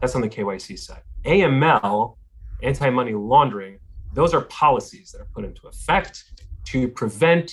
That's 0.00 0.14
on 0.14 0.22
the 0.22 0.28
KYC 0.28 0.78
side. 0.78 1.02
AML, 1.24 2.16
anti-money 2.62 3.14
laundering, 3.14 3.78
those 4.12 4.34
are 4.34 4.42
policies 4.42 5.12
that 5.12 5.20
are 5.20 5.28
put 5.34 5.44
into 5.44 5.66
effect 5.68 6.24
to 6.64 6.88
prevent 6.88 7.52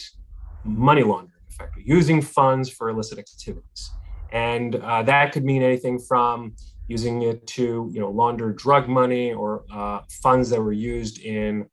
money 0.63 1.03
laundering, 1.03 1.36
effectively 1.57 1.83
using 1.85 2.21
funds 2.21 2.69
for 2.69 2.89
illicit 2.89 3.19
activities, 3.19 3.91
and 4.31 4.75
uh, 4.75 5.03
that 5.03 5.31
could 5.31 5.43
mean 5.43 5.63
anything 5.63 5.99
from 5.99 6.55
using 6.87 7.23
it 7.23 7.45
to 7.47 7.89
you 7.93 7.99
know 7.99 8.09
launder 8.09 8.51
drug 8.53 8.87
money 8.87 9.33
or 9.33 9.65
uh, 9.71 10.01
funds 10.21 10.49
that 10.49 10.61
were 10.61 10.73
used 10.73 11.19
in 11.19 11.67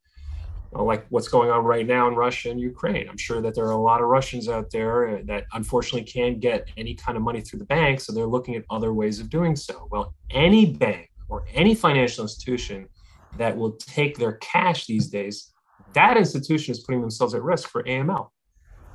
like 0.72 1.06
what's 1.10 1.28
going 1.28 1.50
on 1.50 1.64
right 1.64 1.86
now 1.86 2.08
in 2.08 2.14
Russia 2.14 2.50
and 2.50 2.60
Ukraine. 2.60 3.08
I'm 3.08 3.16
sure 3.16 3.40
that 3.40 3.54
there 3.54 3.64
are 3.64 3.72
a 3.72 3.80
lot 3.80 4.00
of 4.00 4.08
Russians 4.08 4.48
out 4.48 4.72
there 4.72 5.22
that 5.24 5.44
unfortunately 5.52 6.02
can't 6.02 6.40
get 6.40 6.68
any 6.76 6.94
kind 6.96 7.16
of 7.16 7.22
money 7.22 7.40
through 7.40 7.60
the 7.60 7.64
bank, 7.64 8.00
so 8.00 8.12
they're 8.12 8.26
looking 8.26 8.56
at 8.56 8.64
other 8.70 8.92
ways 8.92 9.20
of 9.20 9.30
doing 9.30 9.54
so. 9.54 9.86
Well, 9.92 10.14
any 10.30 10.66
bank 10.66 11.10
or 11.28 11.44
any 11.52 11.76
financial 11.76 12.22
institution 12.24 12.88
that 13.36 13.56
will 13.56 13.72
take 13.72 14.18
their 14.18 14.32
cash 14.34 14.86
these 14.86 15.08
days, 15.08 15.52
that 15.92 16.16
institution 16.16 16.72
is 16.72 16.80
putting 16.80 17.00
themselves 17.00 17.34
at 17.34 17.42
risk 17.42 17.68
for 17.68 17.84
AML 17.84 18.30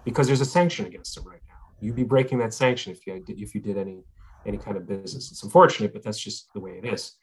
because 0.10 0.28
there's 0.28 0.42
a 0.42 0.46
sanction 0.46 0.86
against 0.86 1.16
them 1.16 1.26
right 1.28 1.42
now. 1.48 1.56
You'd 1.80 1.96
be 1.96 2.04
breaking 2.04 2.40
that 2.40 2.54
sanction 2.54 2.92
if 2.92 3.06
you 3.06 3.24
if 3.28 3.56
you 3.56 3.62
did 3.62 3.78
any 3.78 4.04
any 4.46 4.58
kind 4.58 4.78
of 4.78 4.88
business. 4.88 5.32
It's 5.32 5.44
unfortunate, 5.44 5.94
but 5.94 6.04
that's 6.04 6.20
just 6.20 6.52
the 6.54 6.60
way 6.60 6.80
it 6.82 6.86
is. 6.86 7.14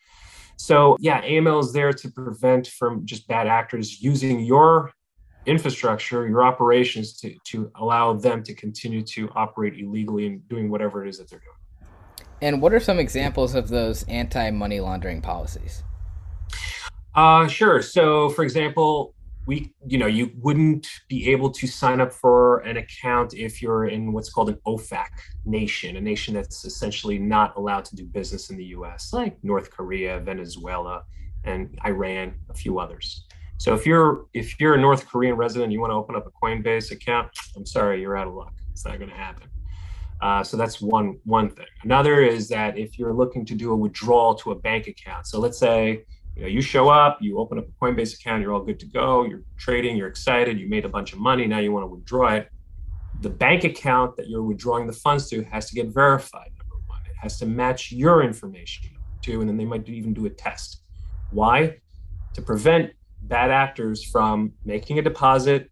So 0.57 0.97
yeah, 1.01 1.21
AML 1.23 1.61
is 1.61 1.73
there 1.73 1.93
to 1.93 2.11
prevent 2.11 2.69
from 2.69 3.05
just 3.05 3.29
bad 3.29 3.47
actors 3.47 4.03
using 4.03 4.41
your 4.41 4.93
infrastructure, 5.45 6.27
your 6.27 6.43
operations 6.43 7.17
to, 7.19 7.35
to 7.45 7.71
allow 7.77 8.15
them 8.15 8.43
to 8.43 8.55
continue 8.55 9.03
to 9.03 9.31
operate 9.35 9.79
illegally 9.79 10.27
and 10.27 10.49
doing 10.49 10.71
whatever 10.71 11.05
it 11.05 11.09
is 11.09 11.19
that 11.19 11.31
they're 11.31 11.41
doing. 11.41 12.29
And 12.43 12.61
what 12.61 12.73
are 12.75 12.81
some 12.81 12.99
examples 12.99 13.55
of 13.55 13.69
those 13.69 14.03
anti-money 14.05 14.81
laundering 14.81 15.23
policies? 15.23 15.83
Uh, 17.15 17.47
sure. 17.49 17.81
So, 17.81 18.29
for 18.31 18.43
example, 18.43 19.15
we 19.47 19.73
you 19.87 19.97
know 19.97 20.07
you 20.07 20.33
wouldn't 20.41 20.89
be 21.09 21.31
able 21.31 21.51
to 21.51 21.67
sign 21.67 22.01
up 22.01 22.13
for 22.13 22.59
an 22.61 22.77
account 22.77 23.33
if 23.35 23.63
you're 23.63 23.87
in 23.87 24.13
what's 24.13 24.31
called 24.31 24.49
an 24.49 24.59
OFAC 24.67 25.09
nation, 25.45 25.97
a 25.97 26.01
nation 26.01 26.35
that's 26.35 26.65
essentially 26.65 27.19
not 27.19 27.57
allowed 27.57 27.85
to 27.87 27.97
do 27.97 28.05
business 28.05 28.51
in 28.51 28.57
the 28.57 28.65
US, 28.67 29.13
like 29.13 29.37
North 29.43 29.71
Korea, 29.71 30.19
Venezuela, 30.21 31.05
and 31.45 31.79
Iran, 31.87 32.35
a 32.51 32.55
few 32.55 32.79
others. 32.79 33.25
So 33.59 33.73
if 33.73 33.87
you're 33.87 34.27
if 34.35 34.61
you're 34.61 34.75
a 34.75 34.81
North 34.81 35.09
Korean 35.09 35.37
resident 35.37 35.73
you 35.73 35.81
want 35.81 35.93
to 35.93 35.95
open 35.95 36.17
up 36.17 36.27
a 36.27 36.31
Coinbase 36.31 36.91
account, 36.91 37.29
I'm 37.57 37.67
sorry, 37.67 38.01
you're 38.01 38.17
out 38.17 38.27
of 38.27 38.35
luck. 38.35 38.53
It's 38.73 38.85
not 38.85 38.99
going 38.99 39.11
to 39.11 39.17
happen. 39.17 39.49
Uh, 40.21 40.43
so 40.43 40.57
that's 40.57 40.81
one 40.81 41.19
one 41.25 41.51
thing. 41.51 41.67
Another 41.85 42.21
is 42.21 42.49
that 42.49 42.77
if 42.77 42.99
you're 42.99 43.13
looking 43.15 43.45
to 43.47 43.55
do 43.55 43.71
a 43.73 43.77
withdrawal 43.77 44.35
to 44.37 44.51
a 44.51 44.55
bank 44.55 44.89
account, 44.89 45.27
so 45.27 45.39
let's 45.39 45.59
say 45.59 46.05
you 46.37 46.43
know, 46.43 46.49
you 46.49 46.61
show 46.61 46.91
up, 46.91 47.19
you 47.23 47.39
open 47.39 47.59
up 47.59 47.65
a 47.67 47.85
Coinbase 47.85 48.15
account, 48.15 48.43
you're 48.43 48.53
all 48.53 48.63
good 48.63 48.79
to 48.81 48.87
go, 48.87 49.25
you're 49.25 49.43
trading, 49.57 49.97
you're 49.97 50.09
excited, 50.09 50.61
you 50.61 50.69
made 50.69 50.85
a 50.85 50.89
bunch 50.89 51.15
of 51.15 51.19
money, 51.19 51.47
now 51.47 51.59
you 51.59 51.73
want 51.73 51.83
to 51.85 51.89
withdraw 51.89 52.35
it. 52.35 52.51
The 53.23 53.31
bank 53.31 53.65
account 53.65 54.17
that 54.19 54.29
you're 54.29 54.43
withdrawing 54.43 54.87
the 54.87 54.93
funds 54.93 55.31
to 55.31 55.43
has 55.45 55.69
to 55.71 55.75
get 55.75 55.87
verified, 55.89 56.51
number 56.59 56.77
one. 56.87 57.01
It 57.07 57.17
has 57.17 57.39
to 57.39 57.47
match 57.47 57.91
your 57.91 58.23
information 58.23 58.91
too, 59.23 59.41
and 59.41 59.49
then 59.49 59.57
they 59.57 59.65
might 59.65 59.89
even 59.89 60.13
do 60.13 60.27
a 60.27 60.31
test. 60.31 60.83
Why? 61.31 61.79
To 62.35 62.43
prevent 62.43 62.93
bad 63.23 63.51
actors 63.51 64.05
from 64.05 64.53
making 64.67 64.99
a 64.99 65.03
deposit 65.03 65.71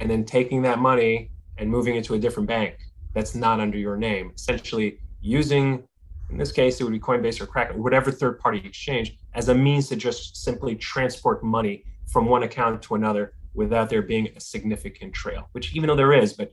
and 0.00 0.10
then 0.10 0.24
taking 0.24 0.60
that 0.62 0.80
money 0.80 1.30
and 1.56 1.70
moving 1.70 1.96
it 1.96 2.04
to 2.04 2.14
a 2.14 2.18
different 2.18 2.46
bank 2.46 2.76
that's 3.14 3.34
not 3.34 3.58
under 3.58 3.78
your 3.78 3.96
name, 3.96 4.32
essentially 4.36 4.98
using 5.22 5.88
in 6.34 6.38
this 6.38 6.50
case, 6.50 6.80
it 6.80 6.84
would 6.84 6.92
be 6.92 6.98
Coinbase 6.98 7.40
or 7.40 7.46
Kraken, 7.46 7.80
whatever 7.80 8.10
third 8.10 8.40
party 8.40 8.60
exchange, 8.64 9.16
as 9.34 9.48
a 9.50 9.54
means 9.54 9.88
to 9.90 9.94
just 9.94 10.36
simply 10.36 10.74
transport 10.74 11.44
money 11.44 11.84
from 12.08 12.26
one 12.26 12.42
account 12.42 12.82
to 12.82 12.96
another 12.96 13.34
without 13.54 13.88
there 13.88 14.02
being 14.02 14.28
a 14.34 14.40
significant 14.40 15.14
trail, 15.14 15.48
which 15.52 15.76
even 15.76 15.86
though 15.86 15.94
there 15.94 16.12
is, 16.12 16.32
but 16.32 16.52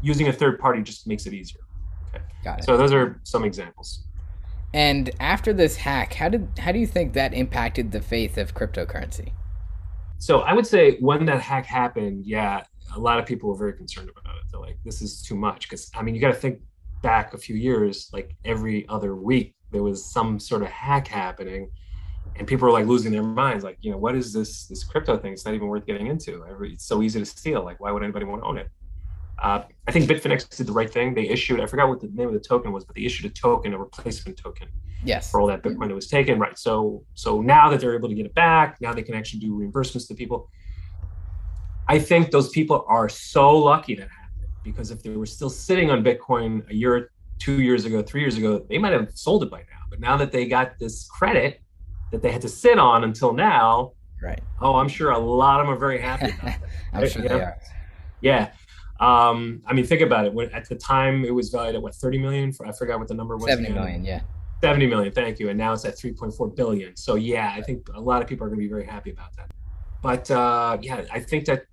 using 0.00 0.28
a 0.28 0.32
third 0.32 0.58
party 0.58 0.80
just 0.80 1.06
makes 1.06 1.26
it 1.26 1.34
easier. 1.34 1.60
Okay. 2.08 2.24
Got 2.42 2.60
it. 2.60 2.64
So 2.64 2.78
those 2.78 2.94
are 2.94 3.20
some 3.24 3.44
examples. 3.44 4.06
And 4.72 5.10
after 5.20 5.52
this 5.52 5.76
hack, 5.76 6.14
how 6.14 6.30
did 6.30 6.48
how 6.58 6.72
do 6.72 6.78
you 6.78 6.86
think 6.86 7.12
that 7.12 7.34
impacted 7.34 7.92
the 7.92 8.00
faith 8.00 8.38
of 8.38 8.54
cryptocurrency? 8.54 9.32
So 10.16 10.40
I 10.40 10.54
would 10.54 10.66
say 10.66 10.96
when 11.00 11.26
that 11.26 11.42
hack 11.42 11.66
happened, 11.66 12.24
yeah, 12.24 12.62
a 12.96 12.98
lot 12.98 13.18
of 13.18 13.26
people 13.26 13.50
were 13.50 13.58
very 13.58 13.74
concerned 13.74 14.08
about 14.08 14.36
it. 14.36 14.44
They're 14.50 14.60
like, 14.60 14.78
this 14.82 15.02
is 15.02 15.20
too 15.20 15.34
much. 15.34 15.68
Because 15.68 15.90
I 15.94 16.00
mean, 16.00 16.14
you 16.14 16.22
got 16.22 16.28
to 16.28 16.40
think 16.40 16.60
back 17.02 17.34
a 17.34 17.38
few 17.38 17.56
years, 17.56 18.08
like 18.12 18.36
every 18.44 18.88
other 18.88 19.14
week, 19.16 19.54
there 19.70 19.82
was 19.82 20.04
some 20.04 20.38
sort 20.38 20.62
of 20.62 20.68
hack 20.68 21.06
happening, 21.06 21.70
and 22.36 22.46
people 22.46 22.66
were 22.66 22.72
like 22.72 22.86
losing 22.86 23.12
their 23.12 23.22
minds. 23.22 23.64
Like, 23.64 23.78
you 23.80 23.90
know, 23.90 23.98
what 23.98 24.14
is 24.14 24.32
this 24.32 24.66
this 24.66 24.84
crypto 24.84 25.16
thing? 25.16 25.32
It's 25.32 25.44
not 25.44 25.54
even 25.54 25.68
worth 25.68 25.86
getting 25.86 26.06
into. 26.06 26.44
It's 26.62 26.86
so 26.86 27.02
easy 27.02 27.18
to 27.20 27.26
steal. 27.26 27.64
Like, 27.64 27.80
why 27.80 27.90
would 27.92 28.02
anybody 28.02 28.24
want 28.24 28.42
to 28.42 28.46
own 28.46 28.58
it? 28.58 28.68
Uh, 29.42 29.62
I 29.88 29.92
think 29.92 30.08
Bitfinex 30.10 30.54
did 30.54 30.66
the 30.66 30.72
right 30.72 30.92
thing. 30.92 31.14
They 31.14 31.26
issued, 31.26 31.60
I 31.60 31.66
forgot 31.66 31.88
what 31.88 32.00
the 32.00 32.08
name 32.08 32.28
of 32.28 32.34
the 32.34 32.40
token 32.40 32.72
was, 32.72 32.84
but 32.84 32.94
they 32.94 33.02
issued 33.02 33.24
a 33.24 33.34
token, 33.34 33.72
a 33.72 33.78
replacement 33.78 34.36
token. 34.36 34.68
Yes. 35.02 35.30
For 35.30 35.40
all 35.40 35.46
that 35.46 35.62
Bitcoin 35.62 35.88
that 35.88 35.94
was 35.94 36.08
taken. 36.08 36.38
Right. 36.38 36.58
So 36.58 37.04
so 37.14 37.40
now 37.40 37.70
that 37.70 37.80
they're 37.80 37.94
able 37.94 38.10
to 38.10 38.14
get 38.14 38.26
it 38.26 38.34
back, 38.34 38.78
now 38.80 38.92
they 38.92 39.02
can 39.02 39.14
actually 39.14 39.40
do 39.40 39.52
reimbursements 39.52 40.06
to 40.08 40.14
people. 40.14 40.50
I 41.88 41.98
think 41.98 42.30
those 42.30 42.50
people 42.50 42.84
are 42.86 43.08
so 43.08 43.56
lucky 43.56 43.96
to 43.96 44.06
because 44.62 44.90
if 44.90 45.02
they 45.02 45.10
were 45.10 45.26
still 45.26 45.50
sitting 45.50 45.90
on 45.90 46.04
Bitcoin 46.04 46.68
a 46.70 46.74
year, 46.74 47.10
two 47.38 47.62
years 47.62 47.84
ago, 47.84 48.02
three 48.02 48.20
years 48.20 48.36
ago, 48.36 48.64
they 48.68 48.78
might 48.78 48.92
have 48.92 49.10
sold 49.12 49.42
it 49.42 49.50
by 49.50 49.60
now. 49.60 49.80
But 49.88 50.00
now 50.00 50.16
that 50.16 50.30
they 50.32 50.46
got 50.46 50.78
this 50.78 51.08
credit 51.08 51.60
that 52.12 52.22
they 52.22 52.30
had 52.30 52.42
to 52.42 52.48
sit 52.48 52.78
on 52.78 53.04
until 53.04 53.32
now, 53.32 53.92
right? 54.22 54.40
Oh, 54.60 54.76
I'm 54.76 54.88
sure 54.88 55.10
a 55.10 55.18
lot 55.18 55.60
of 55.60 55.66
them 55.66 55.74
are 55.74 55.78
very 55.78 56.00
happy. 56.00 56.34
I'm 56.92 57.08
sure 57.08 57.22
they 57.22 57.28
are. 57.28 57.56
Yeah. 58.20 58.52
Um, 59.00 59.62
I 59.66 59.72
mean, 59.72 59.86
think 59.86 60.02
about 60.02 60.26
it. 60.26 60.34
When 60.34 60.50
at 60.50 60.68
the 60.68 60.74
time 60.74 61.24
it 61.24 61.30
was 61.30 61.48
valued 61.48 61.74
at 61.74 61.82
what 61.82 61.94
30 61.94 62.18
million? 62.18 62.52
For, 62.52 62.66
I 62.66 62.72
forgot 62.72 62.98
what 62.98 63.08
the 63.08 63.14
number 63.14 63.36
was. 63.36 63.46
70 63.46 63.64
again. 63.64 63.82
million, 63.82 64.04
yeah. 64.04 64.20
70 64.62 64.86
million, 64.86 65.12
thank 65.12 65.38
you. 65.38 65.48
And 65.48 65.58
now 65.58 65.72
it's 65.72 65.86
at 65.86 65.96
3.4 65.96 66.54
billion. 66.54 66.94
So 66.96 67.14
yeah, 67.14 67.54
I 67.56 67.62
think 67.62 67.88
a 67.94 68.00
lot 68.00 68.20
of 68.20 68.28
people 68.28 68.46
are 68.46 68.50
going 68.50 68.60
to 68.60 68.64
be 68.64 68.68
very 68.68 68.84
happy 68.84 69.10
about 69.10 69.34
that. 69.36 69.50
But 70.02 70.30
uh, 70.30 70.76
yeah, 70.82 71.04
I 71.10 71.20
think 71.20 71.46
that 71.46 71.64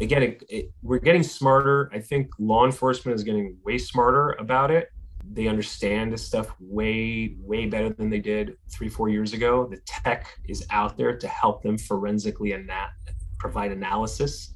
again, 0.00 0.22
it, 0.22 0.42
it, 0.48 0.72
we're 0.82 0.98
getting 0.98 1.22
smarter. 1.22 1.90
I 1.92 2.00
think 2.00 2.30
law 2.38 2.64
enforcement 2.64 3.14
is 3.14 3.24
getting 3.24 3.56
way 3.64 3.78
smarter 3.78 4.32
about 4.38 4.70
it. 4.70 4.90
They 5.32 5.46
understand 5.46 6.12
this 6.12 6.26
stuff 6.26 6.54
way, 6.58 7.36
way 7.38 7.66
better 7.66 7.90
than 7.90 8.10
they 8.10 8.18
did 8.18 8.56
three, 8.70 8.88
four 8.88 9.08
years 9.08 9.32
ago. 9.32 9.66
The 9.70 9.78
tech 9.86 10.26
is 10.48 10.66
out 10.70 10.96
there 10.96 11.16
to 11.16 11.28
help 11.28 11.62
them 11.62 11.78
forensically 11.78 12.52
and 12.52 12.68
that 12.68 12.90
provide 13.38 13.72
analysis 13.72 14.54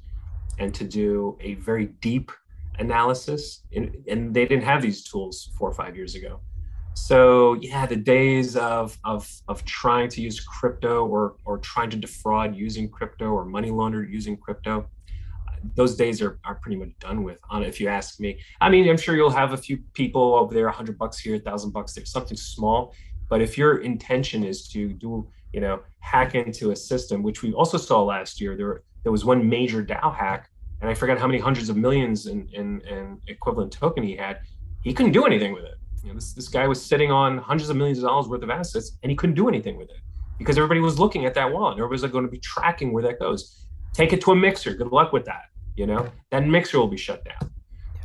and 0.59 0.73
to 0.73 0.83
do 0.83 1.37
a 1.41 1.55
very 1.55 1.87
deep 2.01 2.31
analysis. 2.79 3.63
And, 3.73 3.95
and 4.07 4.33
they 4.33 4.45
didn't 4.45 4.63
have 4.63 4.81
these 4.81 5.03
tools 5.03 5.51
four 5.57 5.69
or 5.69 5.73
five 5.73 5.95
years 5.95 6.15
ago. 6.15 6.41
So 6.95 7.55
yeah, 7.55 7.85
the 7.85 7.97
days 7.97 8.55
of 8.55 8.97
of 9.03 9.29
of 9.49 9.65
trying 9.65 10.07
to 10.09 10.21
use 10.21 10.39
crypto 10.39 11.05
or 11.05 11.35
or 11.43 11.57
trying 11.57 11.89
to 11.89 11.97
defraud 11.97 12.55
using 12.55 12.89
crypto 12.89 13.25
or 13.25 13.43
money 13.43 13.69
launder 13.69 14.05
using 14.05 14.37
crypto, 14.37 14.87
those 15.75 15.95
days 15.95 16.21
are, 16.21 16.39
are 16.45 16.55
pretty 16.55 16.77
much 16.77 16.89
done 16.99 17.23
with 17.23 17.39
on 17.49 17.63
if 17.63 17.79
you 17.79 17.87
ask 17.87 18.19
me 18.19 18.39
i 18.61 18.69
mean 18.69 18.87
i'm 18.89 18.97
sure 18.97 19.15
you'll 19.15 19.29
have 19.29 19.53
a 19.53 19.57
few 19.57 19.77
people 19.93 20.35
over 20.35 20.53
there 20.53 20.65
100 20.65 20.97
bucks 20.97 21.17
here 21.17 21.33
1000 21.33 21.71
bucks 21.71 21.93
there 21.93 22.05
something 22.05 22.37
small 22.37 22.93
but 23.29 23.41
if 23.41 23.57
your 23.57 23.77
intention 23.77 24.43
is 24.43 24.67
to 24.67 24.93
do 24.93 25.27
you 25.55 25.61
know, 25.61 25.79
hack 25.99 26.35
into 26.35 26.71
a 26.71 26.75
system, 26.75 27.23
which 27.23 27.41
we 27.41 27.53
also 27.53 27.77
saw 27.77 28.03
last 28.03 28.41
year. 28.41 28.57
There, 28.57 28.83
there 29.03 29.11
was 29.11 29.23
one 29.23 29.47
major 29.47 29.81
DAO 29.81 30.13
hack, 30.13 30.49
and 30.81 30.89
I 30.89 30.93
forgot 30.93 31.17
how 31.17 31.27
many 31.27 31.39
hundreds 31.39 31.69
of 31.69 31.77
millions 31.77 32.27
in, 32.27 32.49
in, 32.51 32.81
in 32.81 33.21
equivalent 33.29 33.71
token 33.71 34.03
he 34.03 34.17
had. 34.17 34.41
He 34.83 34.93
couldn't 34.93 35.13
do 35.13 35.25
anything 35.25 35.53
with 35.53 35.63
it. 35.63 35.75
You 36.03 36.09
know, 36.09 36.15
this, 36.15 36.33
this 36.33 36.49
guy 36.49 36.67
was 36.67 36.85
sitting 36.85 37.09
on 37.09 37.37
hundreds 37.37 37.69
of 37.69 37.77
millions 37.77 37.99
of 37.99 38.03
dollars 38.03 38.27
worth 38.27 38.43
of 38.43 38.49
assets, 38.49 38.97
and 39.01 39.09
he 39.09 39.15
couldn't 39.15 39.35
do 39.35 39.47
anything 39.47 39.77
with 39.77 39.89
it 39.89 39.99
because 40.37 40.57
everybody 40.57 40.81
was 40.81 40.99
looking 40.99 41.25
at 41.25 41.33
that 41.35 41.49
wallet. 41.49 41.77
Everybody's 41.77 42.03
like 42.03 42.11
going 42.11 42.25
to 42.25 42.31
be 42.31 42.39
tracking 42.39 42.91
where 42.91 43.03
that 43.03 43.17
goes. 43.17 43.65
Take 43.93 44.11
it 44.11 44.19
to 44.23 44.31
a 44.31 44.35
mixer. 44.35 44.73
Good 44.73 44.91
luck 44.91 45.13
with 45.13 45.23
that. 45.23 45.43
You 45.75 45.87
know, 45.87 46.09
that 46.31 46.47
mixer 46.47 46.79
will 46.79 46.87
be 46.87 46.97
shut 46.97 47.25
down, 47.25 47.51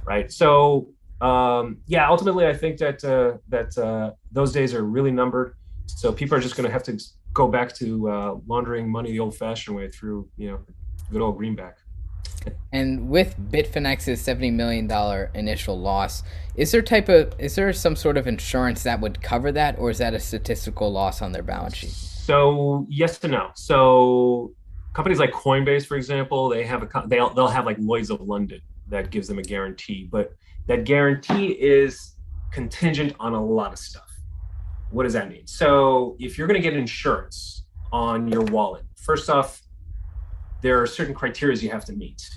right? 0.04 0.30
So 0.32 0.88
um, 1.20 1.78
yeah, 1.86 2.08
ultimately, 2.08 2.46
I 2.46 2.54
think 2.54 2.78
that 2.78 3.04
uh, 3.04 3.38
that 3.48 3.76
uh, 3.78 4.12
those 4.32 4.52
days 4.52 4.74
are 4.74 4.84
really 4.84 5.10
numbered. 5.10 5.54
So 5.86 6.12
people 6.12 6.36
are 6.36 6.40
just 6.40 6.56
going 6.56 6.66
to 6.66 6.72
have 6.72 6.82
to 6.84 6.98
go 7.34 7.48
back 7.48 7.74
to 7.76 8.10
uh, 8.10 8.34
laundering 8.46 8.90
money 8.90 9.12
the 9.12 9.20
old-fashioned 9.20 9.76
way 9.76 9.88
through, 9.88 10.28
you 10.36 10.50
know, 10.50 10.60
good 11.12 11.20
old 11.20 11.36
greenback. 11.36 11.78
And 12.72 13.08
with 13.08 13.36
Bitfinex's 13.50 14.20
seventy 14.20 14.50
million 14.50 14.86
dollar 14.86 15.30
initial 15.34 15.78
loss, 15.78 16.22
is 16.54 16.72
there 16.72 16.80
type 16.82 17.08
of 17.08 17.34
is 17.38 17.54
there 17.54 17.72
some 17.72 17.96
sort 17.96 18.16
of 18.16 18.26
insurance 18.26 18.82
that 18.84 19.00
would 19.00 19.20
cover 19.20 19.52
that, 19.52 19.78
or 19.78 19.90
is 19.90 19.98
that 19.98 20.14
a 20.14 20.20
statistical 20.20 20.90
loss 20.90 21.20
on 21.20 21.32
their 21.32 21.42
balance 21.42 21.76
sheet? 21.76 21.90
So 21.90 22.86
yes 22.88 23.22
and 23.24 23.32
no. 23.32 23.50
So 23.54 24.54
companies 24.92 25.18
like 25.18 25.32
Coinbase, 25.32 25.86
for 25.86 25.96
example, 25.96 26.48
they 26.48 26.64
have 26.64 26.82
a 26.82 27.04
they'll 27.06 27.30
they'll 27.30 27.48
have 27.48 27.66
like 27.66 27.76
Lloyd's 27.78 28.10
of 28.10 28.20
London 28.20 28.60
that 28.88 29.10
gives 29.10 29.28
them 29.28 29.38
a 29.38 29.42
guarantee, 29.42 30.08
but 30.10 30.32
that 30.66 30.84
guarantee 30.84 31.48
is 31.48 32.16
contingent 32.52 33.14
on 33.20 33.34
a 33.34 33.44
lot 33.44 33.72
of 33.72 33.78
stuff. 33.78 34.08
What 34.90 35.04
does 35.04 35.12
that 35.12 35.28
mean? 35.28 35.46
So 35.46 36.16
if 36.18 36.36
you're 36.36 36.48
going 36.48 36.60
to 36.60 36.68
get 36.68 36.76
insurance 36.76 37.64
on 37.92 38.26
your 38.28 38.42
wallet, 38.42 38.84
first 38.96 39.30
off, 39.30 39.62
there 40.62 40.80
are 40.82 40.86
certain 40.86 41.14
criteria 41.14 41.56
you 41.58 41.70
have 41.70 41.84
to 41.86 41.92
meet. 41.92 42.28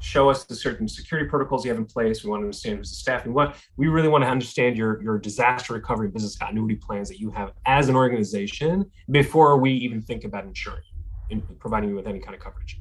Show 0.00 0.28
us 0.28 0.44
the 0.44 0.54
certain 0.54 0.86
security 0.86 1.28
protocols 1.28 1.64
you 1.64 1.70
have 1.70 1.78
in 1.78 1.86
place. 1.86 2.22
We 2.22 2.28
want 2.28 2.42
to 2.42 2.44
understand 2.44 2.76
who's 2.76 2.90
the 2.90 2.96
staff. 2.96 3.20
staffing. 3.20 3.32
What 3.32 3.56
we 3.78 3.88
really 3.88 4.08
want 4.08 4.22
to 4.22 4.28
understand 4.28 4.76
your 4.76 5.02
your 5.02 5.18
disaster 5.18 5.72
recovery 5.72 6.08
business 6.08 6.36
continuity 6.36 6.76
plans 6.76 7.08
that 7.08 7.18
you 7.18 7.30
have 7.30 7.52
as 7.64 7.88
an 7.88 7.96
organization 7.96 8.90
before 9.10 9.56
we 9.56 9.72
even 9.72 10.02
think 10.02 10.24
about 10.24 10.44
insuring 10.44 10.82
in 11.30 11.42
providing 11.58 11.90
you 11.90 11.96
with 11.96 12.06
any 12.06 12.20
kind 12.20 12.34
of 12.34 12.40
coverage. 12.40 12.80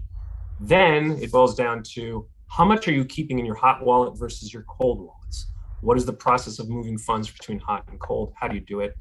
Then 0.60 1.18
it 1.22 1.32
boils 1.32 1.56
down 1.56 1.84
to 1.96 2.28
how 2.50 2.66
much 2.66 2.88
are 2.88 2.92
you 2.92 3.06
keeping 3.06 3.40
in 3.40 3.46
your 3.46 3.56
hot 3.56 3.84
wallet 3.84 4.18
versus 4.18 4.54
your 4.54 4.64
cold 4.64 5.00
wallets? 5.00 5.48
What 5.82 5.98
is 5.98 6.06
the 6.06 6.14
process 6.14 6.60
of 6.60 6.70
moving 6.70 6.98
funds 6.98 7.30
between 7.30 7.60
hot 7.60 7.84
and 7.90 8.00
cold? 8.00 8.34
How 8.40 8.48
do 8.48 8.56
you 8.56 8.62
do 8.62 8.80
it? 8.80 8.96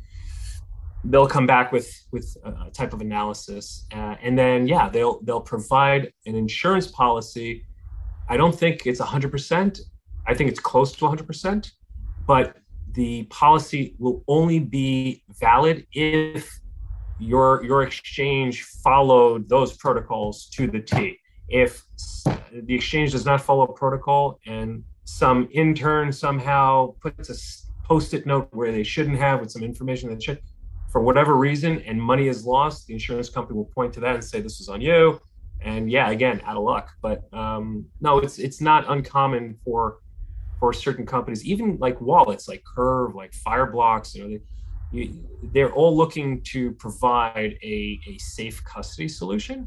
They'll 1.05 1.29
come 1.29 1.47
back 1.47 1.73
with 1.73 1.93
with 2.13 2.37
a 2.45 2.71
type 2.71 2.93
of 2.93 3.01
analysis, 3.01 3.87
uh, 3.93 4.15
and 4.23 4.39
then 4.39 4.69
yeah, 4.69 4.89
they'll 4.89 5.21
they'll 5.23 5.41
provide 5.41 6.13
an 6.27 6.37
insurance 6.37 6.87
policy. 6.87 7.65
I 8.29 8.37
don't 8.37 8.55
think 8.55 8.87
it's 8.87 9.01
100%. 9.01 9.81
I 10.27 10.35
think 10.35 10.49
it's 10.49 10.61
close 10.61 10.93
to 10.93 11.05
100%, 11.05 11.71
but 12.27 12.57
the 12.93 13.25
policy 13.25 13.97
will 13.99 14.23
only 14.29 14.61
be 14.61 15.25
valid 15.41 15.87
if 15.93 16.62
your 17.19 17.65
your 17.65 17.83
exchange 17.83 18.63
followed 18.63 19.49
those 19.49 19.77
protocols 19.77 20.47
to 20.55 20.67
the 20.67 20.81
T. 20.81 21.19
If 21.49 21.83
the 22.53 22.75
exchange 22.75 23.13
does 23.13 23.25
not 23.25 23.41
follow 23.41 23.65
a 23.65 23.73
protocol 23.73 24.39
and 24.47 24.85
some 25.05 25.49
intern 25.53 26.13
somehow 26.13 26.95
puts 27.01 27.29
a 27.31 27.87
post-it 27.87 28.27
note 28.27 28.49
where 28.53 28.73
they 28.73 28.83
shouldn't 28.83 29.19
have 29.19 29.41
with 29.41 29.51
some 29.51 29.63
information 29.63 30.09
that 30.11 30.23
should, 30.23 30.41
for 30.91 31.01
whatever 31.03 31.37
reason, 31.37 31.81
and 31.83 32.01
money 32.01 32.29
is 32.29 32.47
lost, 32.47 32.87
the 32.87 32.95
insurance 32.95 33.29
company 33.29 33.57
will 33.57 33.67
point 33.67 33.93
to 33.95 34.01
that 34.01 34.15
and 34.15 34.25
say 34.25 34.41
this 34.41 34.61
is 34.61 34.69
on 34.69 34.81
you. 34.81 35.21
And 35.61 35.91
yeah, 35.91 36.11
again, 36.11 36.41
out 36.45 36.57
of 36.57 36.63
luck. 36.63 36.91
But 37.03 37.33
um, 37.33 37.87
no, 38.01 38.19
it's 38.19 38.39
it's 38.39 38.61
not 38.61 38.91
uncommon 38.91 39.59
for 39.65 39.99
for 40.59 40.73
certain 40.73 41.05
companies, 41.05 41.45
even 41.45 41.77
like 41.79 42.01
wallets, 42.01 42.47
like 42.49 42.63
Curv, 42.77 43.15
like 43.15 43.33
Fireblocks, 43.33 44.15
you 44.15 44.23
know, 44.23 44.29
they, 44.29 44.41
you, 44.93 45.15
they're 45.53 45.73
all 45.73 45.97
looking 45.97 46.43
to 46.43 46.73
provide 46.73 47.59
a, 47.63 47.99
a 48.07 48.19
safe 48.19 48.63
custody 48.65 49.09
solution 49.09 49.67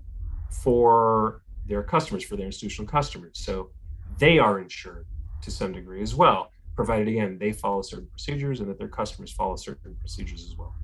for 0.64 1.42
their 1.66 1.84
customers, 1.84 2.24
for 2.24 2.36
their 2.36 2.46
institutional 2.46 2.88
customers. 2.88 3.32
So 3.34 3.72
they 4.20 4.40
are 4.40 4.60
insured 4.60 5.06
to 5.42 5.52
some 5.52 5.74
degree 5.74 6.02
as 6.02 6.16
well, 6.16 6.52
provided 6.76 7.08
again 7.08 7.38
they 7.40 7.52
follow 7.52 7.82
certain 7.82 8.08
procedures 8.08 8.60
and 8.60 8.70
that 8.70 8.78
their 8.78 8.88
customers 8.88 9.32
follow 9.32 9.56
certain 9.56 9.96
procedures 10.00 10.46
as 10.46 10.56
well. 10.56 10.76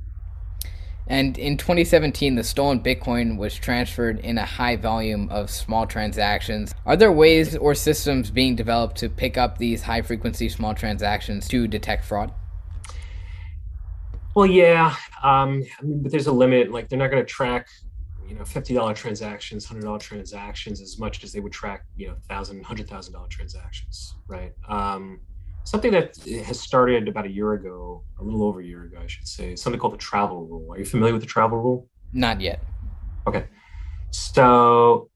And 1.08 1.38
in 1.38 1.58
2017, 1.58 2.36
the 2.36 2.44
stolen 2.44 2.82
Bitcoin 2.82 3.38
was 3.38 3.56
transferred 3.56 4.20
in 4.20 4.38
a 4.38 4.46
high 4.46 4.76
volume 4.76 5.30
of 5.30 5.50
small 5.50 5.88
transactions. 5.88 6.74
Are 6.86 6.96
there 6.96 7.12
ways 7.12 7.56
or 7.58 7.74
systems 7.76 8.30
being 8.30 8.56
developed 8.56 8.98
to 8.98 9.10
pick 9.10 9.38
up 9.38 9.58
these 9.58 9.82
high 9.82 10.04
frequency 10.04 10.48
small 10.48 10.74
transactions 10.74 11.48
to 11.50 11.68
detect 11.68 12.06
fraud? 12.06 12.34
Well, 14.36 14.46
yeah, 14.46 14.96
um, 15.24 15.64
I 15.80 15.84
mean, 15.84 16.02
but 16.02 16.12
there's 16.12 16.28
a 16.28 16.32
limit. 16.32 16.72
Like 16.72 16.88
they're 16.88 17.00
not 17.00 17.12
going 17.12 17.24
to 17.24 17.30
track, 17.30 17.68
you 18.28 18.36
know, 18.36 18.46
fifty 18.46 18.74
dollar 18.74 18.94
transactions, 18.94 19.66
hundred 19.66 19.84
dollar 19.84 20.00
transactions 20.00 20.82
as 20.82 20.98
much 20.98 21.24
as 21.24 21.34
they 21.34 21.42
would 21.42 21.52
track, 21.52 21.86
you 21.98 22.08
know, 22.08 22.16
thousand, 22.30 22.64
hundred 22.64 22.88
thousand 22.88 23.14
dollar 23.14 23.28
transactions, 23.28 24.16
right? 24.28 24.54
Um, 24.70 25.20
something 25.64 25.92
that 25.92 26.16
has 26.46 26.60
started 26.60 27.08
about 27.10 27.26
a 27.26 27.32
year 27.32 27.54
ago, 27.54 28.04
a 28.20 28.24
little 28.24 28.44
over 28.44 28.62
a 28.62 28.66
year 28.66 28.84
ago, 28.84 29.00
I 29.04 29.08
should 29.08 29.28
say, 29.28 29.56
something 29.56 29.80
called 29.80 29.94
the 29.94 29.98
travel 29.98 30.46
rule. 30.46 30.72
Are 30.72 30.80
you 30.80 30.86
familiar 30.86 31.14
with 31.14 31.24
the 31.24 31.28
travel 31.28 31.58
rule? 31.58 31.90
Not 32.14 32.40
yet. 32.40 32.64
Okay, 33.28 33.46
so 34.12 35.10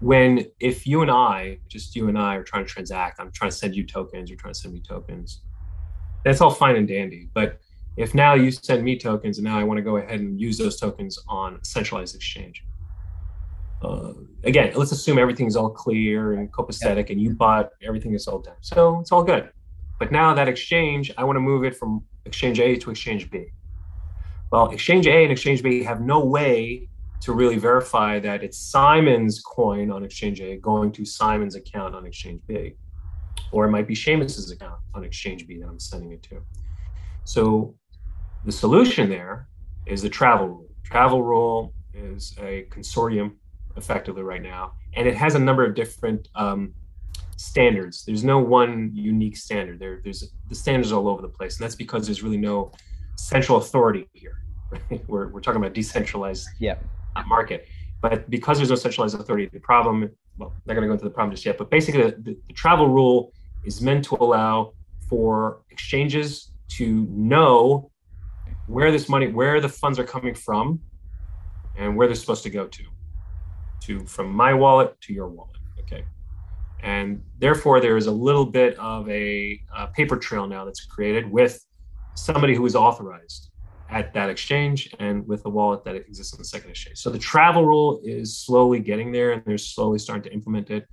when 0.00 0.46
if 0.60 0.86
you 0.86 1.00
and 1.00 1.10
I, 1.10 1.58
just 1.68 1.96
you 1.96 2.08
and 2.08 2.18
I, 2.18 2.36
are 2.36 2.44
trying 2.44 2.66
to 2.66 2.70
transact, 2.70 3.18
I'm 3.18 3.30
trying 3.32 3.50
to 3.50 3.56
send 3.56 3.74
you 3.74 3.86
tokens, 3.86 4.28
you're 4.28 4.38
trying 4.38 4.52
to 4.52 4.58
send 4.58 4.74
me 4.74 4.82
tokens. 4.86 5.42
That's 6.24 6.40
all 6.40 6.50
fine 6.50 6.76
and 6.76 6.86
dandy, 6.86 7.30
but 7.32 7.58
if 7.96 8.14
now 8.14 8.34
you 8.34 8.50
send 8.50 8.82
me 8.82 8.98
tokens 8.98 9.38
and 9.38 9.44
now 9.44 9.58
I 9.58 9.64
want 9.64 9.78
to 9.78 9.82
go 9.82 9.96
ahead 9.96 10.20
and 10.20 10.40
use 10.40 10.56
those 10.56 10.78
tokens 10.78 11.18
on 11.28 11.56
a 11.56 11.64
centralized 11.64 12.14
exchange. 12.14 12.64
Uh, 13.82 14.12
again, 14.44 14.72
let's 14.76 14.92
assume 14.92 15.18
everything's 15.18 15.56
all 15.56 15.70
clear 15.70 16.34
and 16.34 16.50
copacetic 16.52 17.10
and 17.10 17.20
you 17.20 17.34
bought 17.34 17.70
everything 17.82 18.14
is 18.14 18.26
all 18.26 18.38
done. 18.38 18.56
So 18.60 19.00
it's 19.00 19.12
all 19.12 19.24
good. 19.24 19.50
But 19.98 20.12
now 20.12 20.32
that 20.34 20.48
exchange, 20.48 21.12
I 21.18 21.24
want 21.24 21.36
to 21.36 21.40
move 21.40 21.64
it 21.64 21.76
from 21.76 22.04
exchange 22.24 22.60
A 22.60 22.76
to 22.76 22.90
exchange 22.90 23.30
B. 23.30 23.46
Well, 24.50 24.70
exchange 24.70 25.06
A 25.06 25.22
and 25.22 25.32
exchange 25.32 25.62
B 25.62 25.82
have 25.82 26.00
no 26.00 26.24
way 26.24 26.88
to 27.20 27.32
really 27.32 27.56
verify 27.56 28.18
that 28.18 28.42
it's 28.42 28.58
Simon's 28.58 29.40
coin 29.40 29.90
on 29.90 30.04
exchange 30.04 30.40
A 30.40 30.56
going 30.56 30.92
to 30.92 31.04
Simon's 31.04 31.54
account 31.54 31.94
on 31.94 32.06
exchange 32.06 32.40
B. 32.46 32.74
Or 33.50 33.66
it 33.66 33.70
might 33.70 33.86
be 33.86 33.94
Shamus's 33.94 34.50
account 34.50 34.80
on 34.94 35.04
exchange 35.04 35.46
B 35.46 35.58
that 35.58 35.68
I'm 35.68 35.78
sending 35.78 36.12
it 36.12 36.22
to. 36.24 36.42
So 37.24 37.74
the 38.44 38.52
solution 38.52 39.08
there 39.08 39.48
is 39.86 40.02
the 40.02 40.08
travel 40.08 40.48
rule. 40.48 40.68
Travel 40.84 41.22
rule 41.22 41.72
is 41.94 42.34
a 42.40 42.66
consortium 42.70 43.34
effectively 43.76 44.22
right 44.22 44.42
now, 44.42 44.72
and 44.94 45.06
it 45.06 45.16
has 45.16 45.34
a 45.34 45.38
number 45.38 45.64
of 45.64 45.74
different 45.74 46.28
um, 46.34 46.74
standards. 47.36 48.04
There's 48.04 48.24
no 48.24 48.38
one 48.38 48.90
unique 48.94 49.36
standard. 49.36 49.78
There, 49.78 50.00
there's 50.02 50.32
the 50.48 50.54
standards 50.54 50.92
all 50.92 51.08
over 51.08 51.22
the 51.22 51.28
place, 51.28 51.58
and 51.58 51.64
that's 51.64 51.74
because 51.74 52.06
there's 52.06 52.22
really 52.22 52.36
no 52.36 52.72
central 53.16 53.58
authority 53.58 54.08
here. 54.12 54.38
Right? 54.70 55.02
We're 55.08 55.28
we're 55.28 55.40
talking 55.40 55.60
about 55.60 55.74
decentralized 55.74 56.48
yeah. 56.58 56.76
market, 57.26 57.68
but 58.00 58.28
because 58.30 58.56
there's 58.56 58.70
no 58.70 58.76
centralized 58.76 59.14
authority, 59.14 59.48
the 59.52 59.60
problem. 59.60 60.10
Well, 60.38 60.48
I'm 60.54 60.62
not 60.64 60.74
going 60.74 60.82
to 60.82 60.88
go 60.88 60.92
into 60.94 61.04
the 61.04 61.10
problem 61.10 61.30
just 61.34 61.44
yet, 61.44 61.58
but 61.58 61.70
basically, 61.70 62.02
the, 62.02 62.36
the 62.46 62.52
travel 62.54 62.88
rule 62.88 63.32
is 63.66 63.82
meant 63.82 64.04
to 64.06 64.16
allow 64.18 64.72
for 65.10 65.60
exchanges 65.70 66.52
to 66.68 67.06
know 67.10 67.91
where 68.72 68.90
this 68.90 69.06
money, 69.08 69.28
where 69.28 69.60
the 69.60 69.68
funds 69.68 69.98
are 69.98 70.04
coming 70.04 70.34
from, 70.34 70.80
and 71.76 71.94
where 71.94 72.06
they're 72.06 72.16
supposed 72.16 72.42
to 72.42 72.50
go 72.50 72.66
to, 72.66 72.84
to 73.80 74.06
from 74.06 74.32
my 74.32 74.54
wallet 74.54 74.98
to 75.02 75.12
your 75.12 75.28
wallet. 75.28 75.56
Okay, 75.80 76.04
and 76.82 77.22
therefore 77.38 77.80
there 77.80 77.98
is 77.98 78.06
a 78.06 78.10
little 78.10 78.46
bit 78.46 78.78
of 78.78 79.08
a, 79.10 79.60
a 79.76 79.88
paper 79.88 80.16
trail 80.16 80.46
now 80.46 80.64
that's 80.64 80.86
created 80.86 81.30
with 81.30 81.62
somebody 82.14 82.54
who 82.54 82.64
is 82.64 82.74
authorized 82.74 83.50
at 83.90 84.14
that 84.14 84.30
exchange 84.30 84.94
and 84.98 85.26
with 85.28 85.44
a 85.44 85.50
wallet 85.50 85.84
that 85.84 85.94
exists 85.94 86.32
on 86.32 86.38
the 86.38 86.44
second 86.44 86.70
exchange. 86.70 86.96
So 86.96 87.10
the 87.10 87.18
travel 87.18 87.66
rule 87.66 88.00
is 88.02 88.38
slowly 88.38 88.80
getting 88.80 89.12
there, 89.12 89.32
and 89.32 89.42
they're 89.44 89.58
slowly 89.58 89.98
starting 89.98 90.24
to 90.24 90.32
implement 90.32 90.70
it 90.70 90.86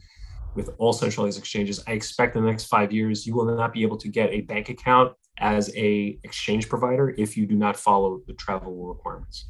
with 0.53 0.71
all 0.79 0.91
centralized 0.91 1.39
exchanges. 1.39 1.81
I 1.87 1.93
expect 1.93 2.35
in 2.35 2.43
the 2.43 2.49
next 2.49 2.65
five 2.65 2.91
years 2.91 3.25
you 3.25 3.35
will 3.35 3.45
not 3.55 3.71
be 3.71 3.83
able 3.83 3.97
to 3.97 4.09
get 4.09 4.31
a 4.31 4.41
bank 4.41 4.67
account 4.67 5.13
as 5.39 5.73
a 5.75 6.19
exchange 6.23 6.69
provider 6.69 7.13
if 7.17 7.37
you 7.37 7.45
do 7.45 7.55
not 7.55 7.77
follow 7.77 8.21
the 8.27 8.33
travel 8.33 8.87
requirements. 8.87 9.45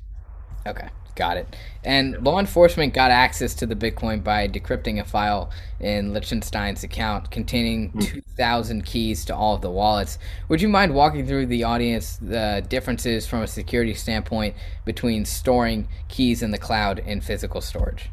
Okay. 0.68 0.90
Got 1.16 1.36
it. 1.36 1.56
And 1.84 2.24
law 2.24 2.40
enforcement 2.40 2.94
got 2.94 3.12
access 3.12 3.54
to 3.56 3.66
the 3.66 3.76
Bitcoin 3.76 4.24
by 4.24 4.48
decrypting 4.48 5.02
a 5.02 5.04
file 5.04 5.50
in 5.82 6.14
Lichtenstein's 6.14 6.84
account 6.86 7.30
containing 7.30 7.92
mm. 7.92 8.08
2,000 8.08 8.86
keys 8.86 9.26
to 9.26 9.36
all 9.36 9.56
of 9.56 9.62
the 9.62 9.70
wallets. 9.70 10.18
Would 10.48 10.62
you 10.62 10.70
mind 10.70 10.94
walking 10.94 11.28
through 11.28 11.48
the 11.48 11.66
audience 11.66 12.18
the 12.22 12.66
differences 12.70 13.28
from 13.28 13.42
a 13.42 13.48
security 13.48 13.94
standpoint 13.94 14.56
between 14.86 15.26
storing 15.26 15.90
keys 16.08 16.42
in 16.42 16.52
the 16.52 16.58
cloud 16.58 17.04
and 17.06 17.22
physical 17.22 17.60
storage? 17.60 18.12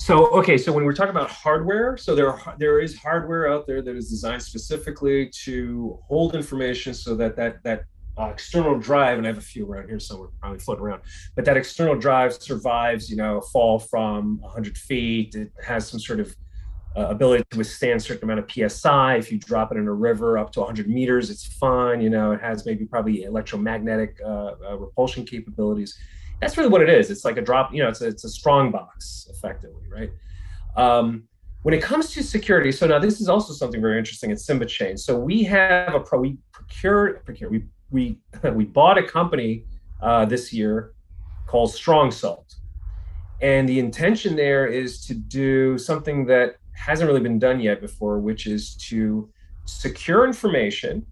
So 0.00 0.28
okay, 0.28 0.56
so 0.56 0.72
when 0.72 0.84
we're 0.84 0.94
talking 0.94 1.10
about 1.10 1.30
hardware, 1.30 1.98
so 1.98 2.14
there 2.14 2.32
are, 2.32 2.56
there 2.58 2.80
is 2.80 2.96
hardware 2.96 3.52
out 3.52 3.66
there 3.66 3.82
that 3.82 3.94
is 3.94 4.08
designed 4.08 4.42
specifically 4.42 5.28
to 5.44 5.98
hold 6.08 6.34
information 6.34 6.94
so 6.94 7.14
that 7.16 7.36
that 7.36 7.62
that 7.64 7.84
uh, 8.16 8.28
external 8.28 8.78
drive, 8.78 9.18
and 9.18 9.26
I 9.26 9.28
have 9.28 9.36
a 9.36 9.42
few 9.42 9.70
around 9.70 9.88
here 9.90 10.00
somewhere, 10.00 10.30
probably 10.40 10.58
floating 10.58 10.84
around. 10.84 11.02
But 11.36 11.44
that 11.44 11.58
external 11.58 11.96
drive 11.96 12.32
survives, 12.32 13.10
you 13.10 13.16
know, 13.16 13.38
a 13.38 13.42
fall 13.42 13.78
from 13.78 14.40
100 14.40 14.78
feet. 14.78 15.34
It 15.34 15.52
has 15.62 15.86
some 15.86 16.00
sort 16.00 16.20
of 16.20 16.34
uh, 16.96 17.08
ability 17.08 17.44
to 17.50 17.58
withstand 17.58 17.98
a 17.98 18.00
certain 18.00 18.24
amount 18.24 18.40
of 18.40 18.72
psi. 18.72 19.16
If 19.16 19.30
you 19.30 19.38
drop 19.38 19.70
it 19.70 19.76
in 19.76 19.86
a 19.86 19.92
river 19.92 20.38
up 20.38 20.50
to 20.52 20.60
100 20.60 20.88
meters, 20.88 21.28
it's 21.28 21.44
fine. 21.44 22.00
You 22.00 22.08
know, 22.08 22.32
it 22.32 22.40
has 22.40 22.64
maybe 22.64 22.86
probably 22.86 23.24
electromagnetic 23.24 24.18
uh, 24.24 24.54
uh, 24.66 24.76
repulsion 24.78 25.26
capabilities. 25.26 25.98
That's 26.40 26.56
really 26.56 26.70
what 26.70 26.82
it 26.82 26.88
is. 26.88 27.10
It's 27.10 27.24
like 27.24 27.36
a 27.36 27.42
drop. 27.42 27.72
You 27.72 27.82
know, 27.82 27.88
it's 27.88 28.00
a, 28.00 28.08
it's 28.08 28.24
a 28.24 28.28
strong 28.28 28.70
box, 28.70 29.28
effectively, 29.30 29.84
right? 29.90 30.10
Um, 30.76 31.24
when 31.62 31.74
it 31.74 31.82
comes 31.82 32.12
to 32.12 32.22
security, 32.22 32.72
so 32.72 32.86
now 32.86 32.98
this 32.98 33.20
is 33.20 33.28
also 33.28 33.52
something 33.52 33.80
very 33.80 33.98
interesting 33.98 34.32
at 34.32 34.40
Simba 34.40 34.64
Chain. 34.64 34.96
So 34.96 35.18
we 35.18 35.42
have 35.44 35.94
a 35.94 36.00
pro, 36.00 36.20
we 36.20 36.38
procure, 36.52 37.14
procure, 37.24 37.50
we 37.50 37.64
we 37.90 38.18
we 38.54 38.64
bought 38.64 38.96
a 38.98 39.02
company 39.02 39.64
uh, 40.00 40.24
this 40.24 40.52
year 40.52 40.94
called 41.46 41.70
StrongSalt, 41.70 42.54
and 43.42 43.68
the 43.68 43.78
intention 43.78 44.36
there 44.36 44.66
is 44.66 45.04
to 45.06 45.14
do 45.14 45.76
something 45.76 46.24
that 46.26 46.56
hasn't 46.72 47.06
really 47.06 47.20
been 47.20 47.38
done 47.38 47.60
yet 47.60 47.80
before, 47.82 48.20
which 48.20 48.46
is 48.46 48.74
to 48.76 49.28
secure 49.66 50.26
information, 50.26 51.04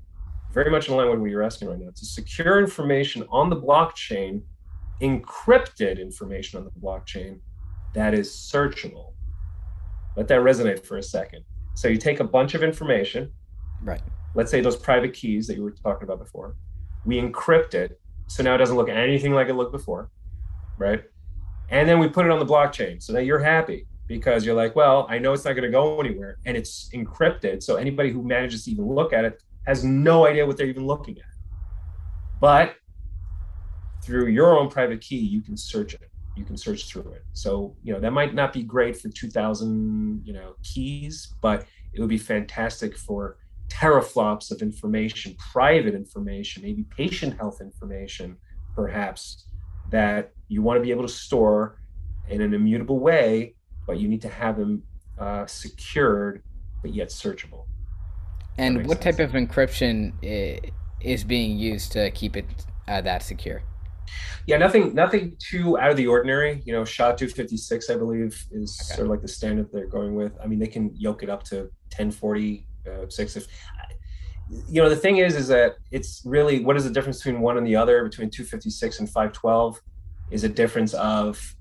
very 0.52 0.70
much 0.70 0.88
in 0.88 0.96
line 0.96 1.10
with 1.10 1.18
what 1.18 1.30
you're 1.30 1.42
asking 1.42 1.68
right 1.68 1.78
now, 1.78 1.90
to 1.94 2.06
secure 2.06 2.58
information 2.58 3.24
on 3.30 3.50
the 3.50 3.56
blockchain, 3.56 4.40
encrypted 5.00 6.00
information 6.00 6.58
on 6.58 6.64
the 6.64 6.70
blockchain 6.70 7.40
that 7.94 8.14
is 8.14 8.30
searchable. 8.30 9.12
Let 10.16 10.28
that 10.28 10.40
resonate 10.40 10.84
for 10.84 10.98
a 10.98 11.02
second. 11.02 11.44
So 11.74 11.88
you 11.88 11.96
take 11.96 12.20
a 12.20 12.24
bunch 12.24 12.54
of 12.54 12.62
information, 12.62 13.32
right? 13.82 14.02
Let's 14.34 14.50
say 14.50 14.60
those 14.60 14.76
private 14.76 15.14
keys 15.14 15.46
that 15.46 15.56
you 15.56 15.62
were 15.62 15.70
talking 15.70 16.04
about 16.04 16.18
before 16.18 16.56
we 17.04 17.20
encrypt 17.20 17.74
it 17.74 17.98
so 18.26 18.42
now 18.42 18.54
it 18.54 18.58
doesn't 18.58 18.76
look 18.76 18.88
anything 18.88 19.32
like 19.32 19.48
it 19.48 19.54
looked 19.54 19.72
before 19.72 20.10
right 20.76 21.04
and 21.70 21.88
then 21.88 21.98
we 21.98 22.08
put 22.08 22.26
it 22.26 22.30
on 22.30 22.38
the 22.38 22.46
blockchain 22.46 23.02
so 23.02 23.12
now 23.12 23.18
you're 23.18 23.38
happy 23.38 23.86
because 24.06 24.44
you're 24.44 24.54
like 24.54 24.76
well 24.76 25.06
i 25.08 25.18
know 25.18 25.32
it's 25.32 25.44
not 25.44 25.52
going 25.52 25.64
to 25.64 25.70
go 25.70 26.00
anywhere 26.00 26.36
and 26.44 26.56
it's 26.56 26.90
encrypted 26.94 27.62
so 27.62 27.76
anybody 27.76 28.10
who 28.10 28.22
manages 28.22 28.64
to 28.64 28.70
even 28.70 28.86
look 28.86 29.12
at 29.12 29.24
it 29.24 29.42
has 29.66 29.84
no 29.84 30.26
idea 30.26 30.44
what 30.46 30.56
they're 30.56 30.66
even 30.66 30.86
looking 30.86 31.16
at 31.18 31.24
but 32.40 32.76
through 34.08 34.28
your 34.28 34.58
own 34.58 34.70
private 34.70 35.00
key 35.02 35.18
you 35.18 35.42
can 35.42 35.56
search 35.56 35.92
it 35.92 36.10
you 36.34 36.44
can 36.44 36.56
search 36.56 36.86
through 36.88 37.12
it 37.12 37.22
so 37.34 37.76
you 37.82 37.92
know 37.92 38.00
that 38.00 38.12
might 38.12 38.34
not 38.34 38.52
be 38.52 38.62
great 38.62 38.96
for 38.96 39.10
2000 39.10 40.22
you 40.24 40.32
know 40.32 40.54
keys 40.62 41.34
but 41.42 41.66
it 41.92 42.00
would 42.00 42.08
be 42.08 42.18
fantastic 42.18 42.96
for 42.96 43.36
teraflops 43.68 44.50
of 44.50 44.62
information, 44.62 45.36
private 45.52 45.94
information, 45.94 46.62
maybe 46.62 46.84
patient 46.96 47.36
health 47.36 47.60
information, 47.60 48.36
perhaps, 48.74 49.46
that 49.90 50.32
you 50.48 50.62
want 50.62 50.78
to 50.78 50.82
be 50.82 50.90
able 50.90 51.02
to 51.02 51.12
store 51.12 51.80
in 52.28 52.40
an 52.40 52.54
immutable 52.54 52.98
way, 52.98 53.54
but 53.86 53.98
you 53.98 54.08
need 54.08 54.22
to 54.22 54.28
have 54.28 54.56
them 54.56 54.82
uh, 55.18 55.46
secured, 55.46 56.42
but 56.82 56.94
yet 56.94 57.08
searchable. 57.08 57.66
And 58.56 58.86
what 58.86 59.02
sense. 59.02 59.16
type 59.16 59.28
of 59.28 59.34
encryption 59.34 60.12
is 61.00 61.24
being 61.24 61.56
used 61.56 61.92
to 61.92 62.10
keep 62.10 62.36
it 62.36 62.46
uh, 62.88 63.00
that 63.02 63.22
secure? 63.22 63.62
Yeah, 64.46 64.56
nothing, 64.56 64.94
nothing 64.94 65.36
too 65.38 65.78
out 65.78 65.90
of 65.90 65.96
the 65.96 66.06
ordinary. 66.06 66.62
You 66.64 66.72
know, 66.72 66.84
fifty 66.84 67.56
six, 67.56 67.90
I 67.90 67.96
believe, 67.96 68.46
is 68.50 68.78
okay. 68.82 68.96
sort 68.96 69.06
of 69.06 69.10
like 69.10 69.22
the 69.22 69.28
standard 69.28 69.68
they're 69.72 69.86
going 69.86 70.14
with. 70.14 70.32
I 70.42 70.46
mean, 70.46 70.58
they 70.58 70.66
can 70.66 70.94
yoke 70.94 71.22
it 71.22 71.28
up 71.28 71.42
to 71.44 71.70
ten 71.90 72.10
forty 72.10 72.66
uh, 72.86 73.08
six. 73.08 73.36
If 73.36 73.46
you 74.68 74.82
know, 74.82 74.88
the 74.88 74.96
thing 74.96 75.18
is, 75.18 75.36
is 75.36 75.48
that 75.48 75.76
it's 75.90 76.22
really 76.24 76.64
what 76.64 76.76
is 76.76 76.84
the 76.84 76.90
difference 76.90 77.18
between 77.18 77.40
one 77.40 77.58
and 77.58 77.66
the 77.66 77.76
other 77.76 78.02
between 78.04 78.30
256 78.30 79.00
and 79.00 79.08
512 79.08 79.80
is 80.30 80.44
a 80.44 80.48
difference 80.48 80.94
of 80.94 81.54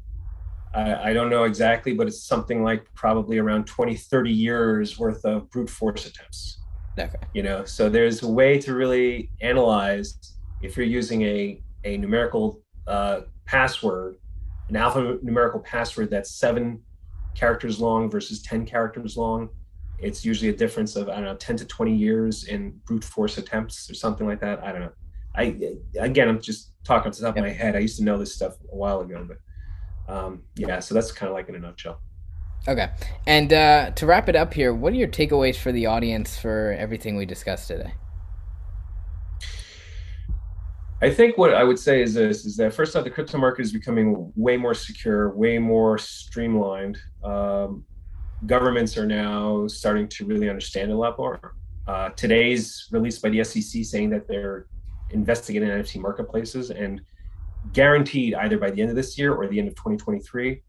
I, 0.73 1.09
I 1.09 1.13
don't 1.13 1.29
know 1.29 1.43
exactly, 1.43 1.93
but 1.93 2.07
it's 2.07 2.23
something 2.23 2.63
like 2.63 2.85
probably 2.93 3.37
around 3.39 3.65
20, 3.65 3.95
30 3.95 4.31
years 4.31 4.99
worth 4.99 5.25
of 5.25 5.49
brute 5.49 5.69
force 5.69 6.05
attempts. 6.05 6.59
Okay. 6.99 7.17
You 7.33 7.43
know, 7.43 7.65
so 7.65 7.89
there's 7.89 8.23
a 8.23 8.27
way 8.27 8.59
to 8.59 8.73
really 8.73 9.29
analyze 9.41 10.17
if 10.61 10.75
you're 10.77 10.85
using 10.85 11.21
a 11.23 11.61
a 11.87 11.97
numerical 11.97 12.61
uh, 12.87 13.21
password, 13.45 14.17
an 14.69 14.75
alphanumerical 14.75 15.63
password 15.63 16.09
that's 16.09 16.35
seven 16.35 16.81
characters 17.35 17.79
long 17.79 18.09
versus 18.09 18.41
10 18.41 18.65
characters 18.65 19.15
long 19.15 19.49
it's 19.99 20.23
usually 20.23 20.49
a 20.49 20.55
difference 20.55 20.95
of 20.95 21.09
I 21.09 21.15
don't 21.15 21.25
know 21.25 21.35
10 21.35 21.57
to 21.57 21.65
20 21.65 21.95
years 21.95 22.45
in 22.45 22.71
brute 22.85 23.03
force 23.03 23.37
attempts 23.37 23.89
or 23.89 23.93
something 23.93 24.27
like 24.27 24.39
that. 24.41 24.63
I 24.63 24.71
don't 24.71 24.81
know. 24.81 24.91
I 25.35 25.57
again, 25.99 26.29
I'm 26.29 26.41
just 26.41 26.73
talking 26.83 27.09
off 27.09 27.17
the 27.17 27.23
top 27.23 27.35
yep. 27.35 27.45
of 27.45 27.49
my 27.49 27.53
head. 27.53 27.75
I 27.75 27.79
used 27.79 27.97
to 27.97 28.03
know 28.03 28.17
this 28.17 28.33
stuff 28.33 28.55
a 28.71 28.75
while 28.75 29.01
ago, 29.01 29.27
but 29.27 30.13
um, 30.13 30.43
yeah. 30.55 30.79
So 30.79 30.93
that's 30.95 31.11
kind 31.11 31.29
of 31.29 31.35
like 31.35 31.49
in 31.49 31.55
a 31.55 31.59
nutshell. 31.59 32.01
Okay, 32.67 32.89
and 33.25 33.53
uh, 33.53 33.91
to 33.91 34.05
wrap 34.05 34.29
it 34.29 34.35
up 34.35 34.53
here, 34.53 34.73
what 34.73 34.93
are 34.93 34.95
your 34.95 35.07
takeaways 35.07 35.55
for 35.55 35.71
the 35.71 35.85
audience 35.85 36.37
for 36.37 36.75
everything 36.77 37.15
we 37.15 37.25
discussed 37.25 37.67
today? 37.67 37.93
I 41.01 41.11
think 41.11 41.37
what 41.37 41.53
I 41.53 41.63
would 41.63 41.77
say 41.77 42.01
is 42.01 42.15
this: 42.15 42.43
is 42.45 42.57
that 42.57 42.73
first 42.73 42.95
off, 42.95 43.03
the 43.03 43.11
crypto 43.11 43.37
market 43.37 43.61
is 43.61 43.71
becoming 43.71 44.31
way 44.35 44.57
more 44.57 44.73
secure, 44.73 45.29
way 45.35 45.59
more 45.59 45.97
streamlined. 45.97 46.97
Um, 47.23 47.85
governments 48.45 48.97
are 48.97 49.05
now 49.05 49.67
starting 49.67 50.07
to 50.09 50.25
really 50.25 50.49
understand 50.49 50.91
a 50.91 50.97
lot 50.97 51.17
more. 51.17 51.55
Uh, 51.87 52.09
today's 52.09 52.87
release 52.91 53.19
by 53.19 53.29
the 53.29 53.43
SEC 53.43 53.85
saying 53.85 54.09
that 54.09 54.27
they're 54.27 54.67
investigating 55.11 55.69
NFT 55.69 56.01
marketplaces 56.01 56.71
and 56.71 57.01
guaranteed 57.73 58.33
either 58.35 58.57
by 58.57 58.71
the 58.71 58.81
end 58.81 58.89
of 58.89 58.95
this 58.95 59.17
year 59.17 59.33
or 59.33 59.47
the 59.47 59.57
end 59.59 59.67
of 59.67 59.75
2023, 59.75 60.61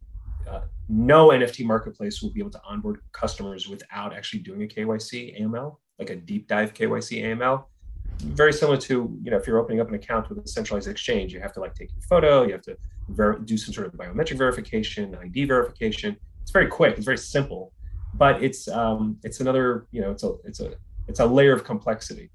uh, 0.49 0.61
no 0.89 1.29
NFT 1.29 1.65
marketplace 1.65 2.23
will 2.23 2.31
be 2.31 2.41
able 2.41 2.51
to 2.51 2.61
onboard 2.69 3.01
customers 3.13 3.69
without 3.69 4.15
actually 4.15 4.41
doing 4.41 4.63
a 4.63 4.67
KYC 4.67 5.41
AML, 5.43 5.77
like 5.99 6.11
a 6.11 6.17
deep 6.17 6.49
dive 6.49 6.75
KYC 6.75 7.25
AML. 7.25 7.65
Very 8.21 8.53
similar 8.53 8.77
to, 8.79 9.17
you 9.23 9.31
know, 9.31 9.37
if 9.37 9.47
you're 9.47 9.59
opening 9.59 9.81
up 9.81 9.89
an 9.89 9.95
account 9.95 10.29
with 10.29 10.39
a 10.39 10.49
centralized 10.49 10.89
exchange, 10.89 11.33
you 11.33 11.41
have 11.41 11.53
to 11.53 11.61
like 11.61 11.75
take 11.75 11.91
your 11.93 12.03
photo, 12.03 12.45
you 12.45 12.53
have 12.53 12.63
to 12.63 12.77
ver- 13.09 13.39
do 13.39 13.57
some 13.57 13.73
sort 13.73 13.87
of 13.87 13.93
biometric 13.95 14.37
verification, 14.39 15.15
ID 15.15 15.45
verification 15.45 16.17
it's 16.49 16.53
very 16.55 16.67
quick 16.67 16.97
it's 16.97 17.05
very 17.05 17.19
simple 17.19 17.75
but 18.15 18.43
it's 18.43 18.69
um, 18.69 19.19
it's 19.23 19.41
another 19.41 19.87
you 19.93 20.01
know 20.01 20.11
it's 20.11 20.25
a 20.25 20.33
it's 20.45 20.61
a 20.61 20.73
it's 21.09 21.21
a 21.21 21.27
layer 21.27 21.53
of 21.53 21.63
complexity 21.63 22.31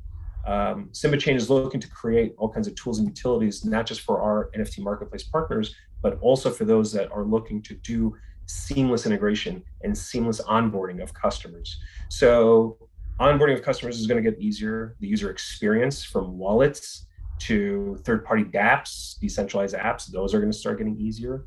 um, 0.46 0.90
Simba 0.92 1.18
Chain 1.18 1.36
is 1.36 1.50
looking 1.50 1.80
to 1.80 1.90
create 1.90 2.36
all 2.38 2.50
kinds 2.50 2.68
of 2.68 2.76
tools 2.76 3.00
and 3.00 3.08
utilities, 3.08 3.64
not 3.64 3.86
just 3.86 4.02
for 4.02 4.20
our 4.22 4.50
NFT 4.54 4.80
marketplace 4.80 5.24
partners, 5.24 5.74
but 6.02 6.20
also 6.20 6.52
for 6.52 6.66
those 6.66 6.92
that 6.92 7.10
are 7.14 7.24
looking 7.24 7.62
to 7.62 7.76
do 7.76 8.14
seamless 8.46 9.06
integration 9.06 9.64
and 9.86 9.98
seamless 9.98 10.42
onboarding 10.42 11.02
of 11.02 11.14
customers. 11.14 11.80
So, 12.10 12.78
onboarding 13.20 13.54
of 13.54 13.62
customers 13.62 14.00
is 14.00 14.08
going 14.08 14.22
to 14.22 14.30
get 14.30 14.40
easier. 14.40 14.96
The 15.00 15.08
user 15.08 15.30
experience 15.30 16.04
from 16.04 16.38
wallets 16.38 17.08
to 17.40 18.00
third 18.04 18.26
party 18.26 18.44
dApps, 18.44 19.20
decentralized 19.20 19.76
apps, 19.76 20.08
those 20.08 20.34
are 20.34 20.40
going 20.40 20.52
to 20.52 20.58
start 20.58 20.78
getting 20.78 20.98
easier. 21.00 21.46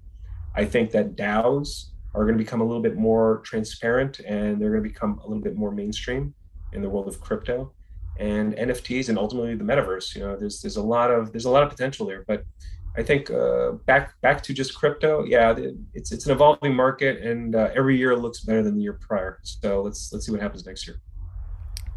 I 0.54 0.64
think 0.64 0.90
that 0.92 1.16
DAOs 1.16 1.90
are 2.14 2.24
going 2.24 2.36
to 2.36 2.42
become 2.42 2.60
a 2.60 2.64
little 2.64 2.82
bit 2.82 2.96
more 2.96 3.42
transparent 3.44 4.20
and 4.20 4.60
they're 4.60 4.70
going 4.70 4.82
to 4.82 4.88
become 4.88 5.18
a 5.18 5.26
little 5.26 5.42
bit 5.42 5.56
more 5.56 5.70
mainstream 5.70 6.34
in 6.72 6.82
the 6.82 6.88
world 6.88 7.08
of 7.08 7.20
crypto 7.20 7.72
and 8.18 8.54
NFTs 8.54 9.08
and 9.08 9.18
ultimately 9.18 9.54
the 9.54 9.64
metaverse. 9.64 10.14
You 10.14 10.22
know, 10.22 10.36
there's 10.36 10.60
there's 10.60 10.76
a 10.76 10.82
lot 10.82 11.10
of 11.10 11.32
there's 11.32 11.44
a 11.44 11.50
lot 11.50 11.62
of 11.62 11.68
potential 11.68 12.06
there, 12.06 12.24
but 12.26 12.44
I 12.96 13.02
think 13.02 13.30
uh, 13.30 13.72
back 13.84 14.18
back 14.22 14.42
to 14.44 14.54
just 14.54 14.74
crypto, 14.74 15.24
yeah, 15.24 15.54
it's 15.92 16.12
it's 16.12 16.24
an 16.24 16.32
evolving 16.32 16.74
market, 16.74 17.22
and 17.22 17.54
uh, 17.54 17.68
every 17.74 17.98
year 17.98 18.16
looks 18.16 18.40
better 18.40 18.62
than 18.62 18.74
the 18.74 18.82
year 18.82 18.94
prior. 18.94 19.38
So 19.42 19.82
let's 19.82 20.10
let's 20.12 20.24
see 20.24 20.32
what 20.32 20.40
happens 20.40 20.64
next 20.64 20.86
year. 20.86 20.96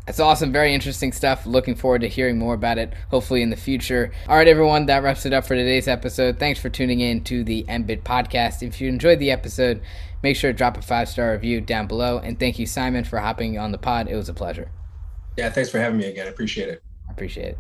That's 0.10 0.20
awesome. 0.20 0.52
Very 0.52 0.74
interesting 0.74 1.12
stuff. 1.12 1.46
Looking 1.46 1.76
forward 1.76 2.02
to 2.02 2.08
hearing 2.08 2.40
more 2.40 2.56
about 2.56 2.80
it, 2.80 2.92
hopefully 3.12 3.44
in 3.44 3.52
the 3.52 3.56
future. 3.56 4.12
All 4.28 4.38
right, 4.38 4.48
everyone, 4.48 4.88
that 4.88 5.04
wraps 5.04 5.28
it 5.28 5.34
up 5.34 5.46
for 5.46 5.54
today's 5.54 5.88
episode. 5.88 6.40
Thanks 6.40 6.60
for 6.60 6.68
tuning 6.68 7.00
in 7.00 7.24
to 7.26 7.44
the 7.44 7.64
MBIT 7.66 8.02
podcast. 8.02 8.64
If 8.64 8.82
you 8.82 8.90
enjoyed 8.90 9.20
the 9.20 9.30
episode, 9.30 9.84
make 10.24 10.36
sure 10.36 10.52
to 10.52 10.58
drop 10.58 10.78
a 10.78 10.82
five 10.82 11.10
star 11.10 11.34
review 11.34 11.62
down 11.62 11.86
below. 11.86 12.18
And 12.18 12.40
thank 12.40 12.58
you, 12.58 12.66
Simon, 12.66 13.04
for 13.04 13.20
hopping 13.20 13.60
on 13.60 13.72
the 13.72 13.78
pod. 13.78 14.08
It 14.08 14.16
was 14.16 14.30
a 14.30 14.34
pleasure. 14.34 14.72
Yeah, 15.38 15.52
thanks 15.52 15.70
for 15.70 15.78
having 15.78 16.00
me 16.00 16.06
again. 16.06 16.26
I 16.26 16.32
appreciate 16.32 16.70
it. 16.70 16.82
I 17.08 17.12
appreciate 17.12 17.50
it. 17.50 17.60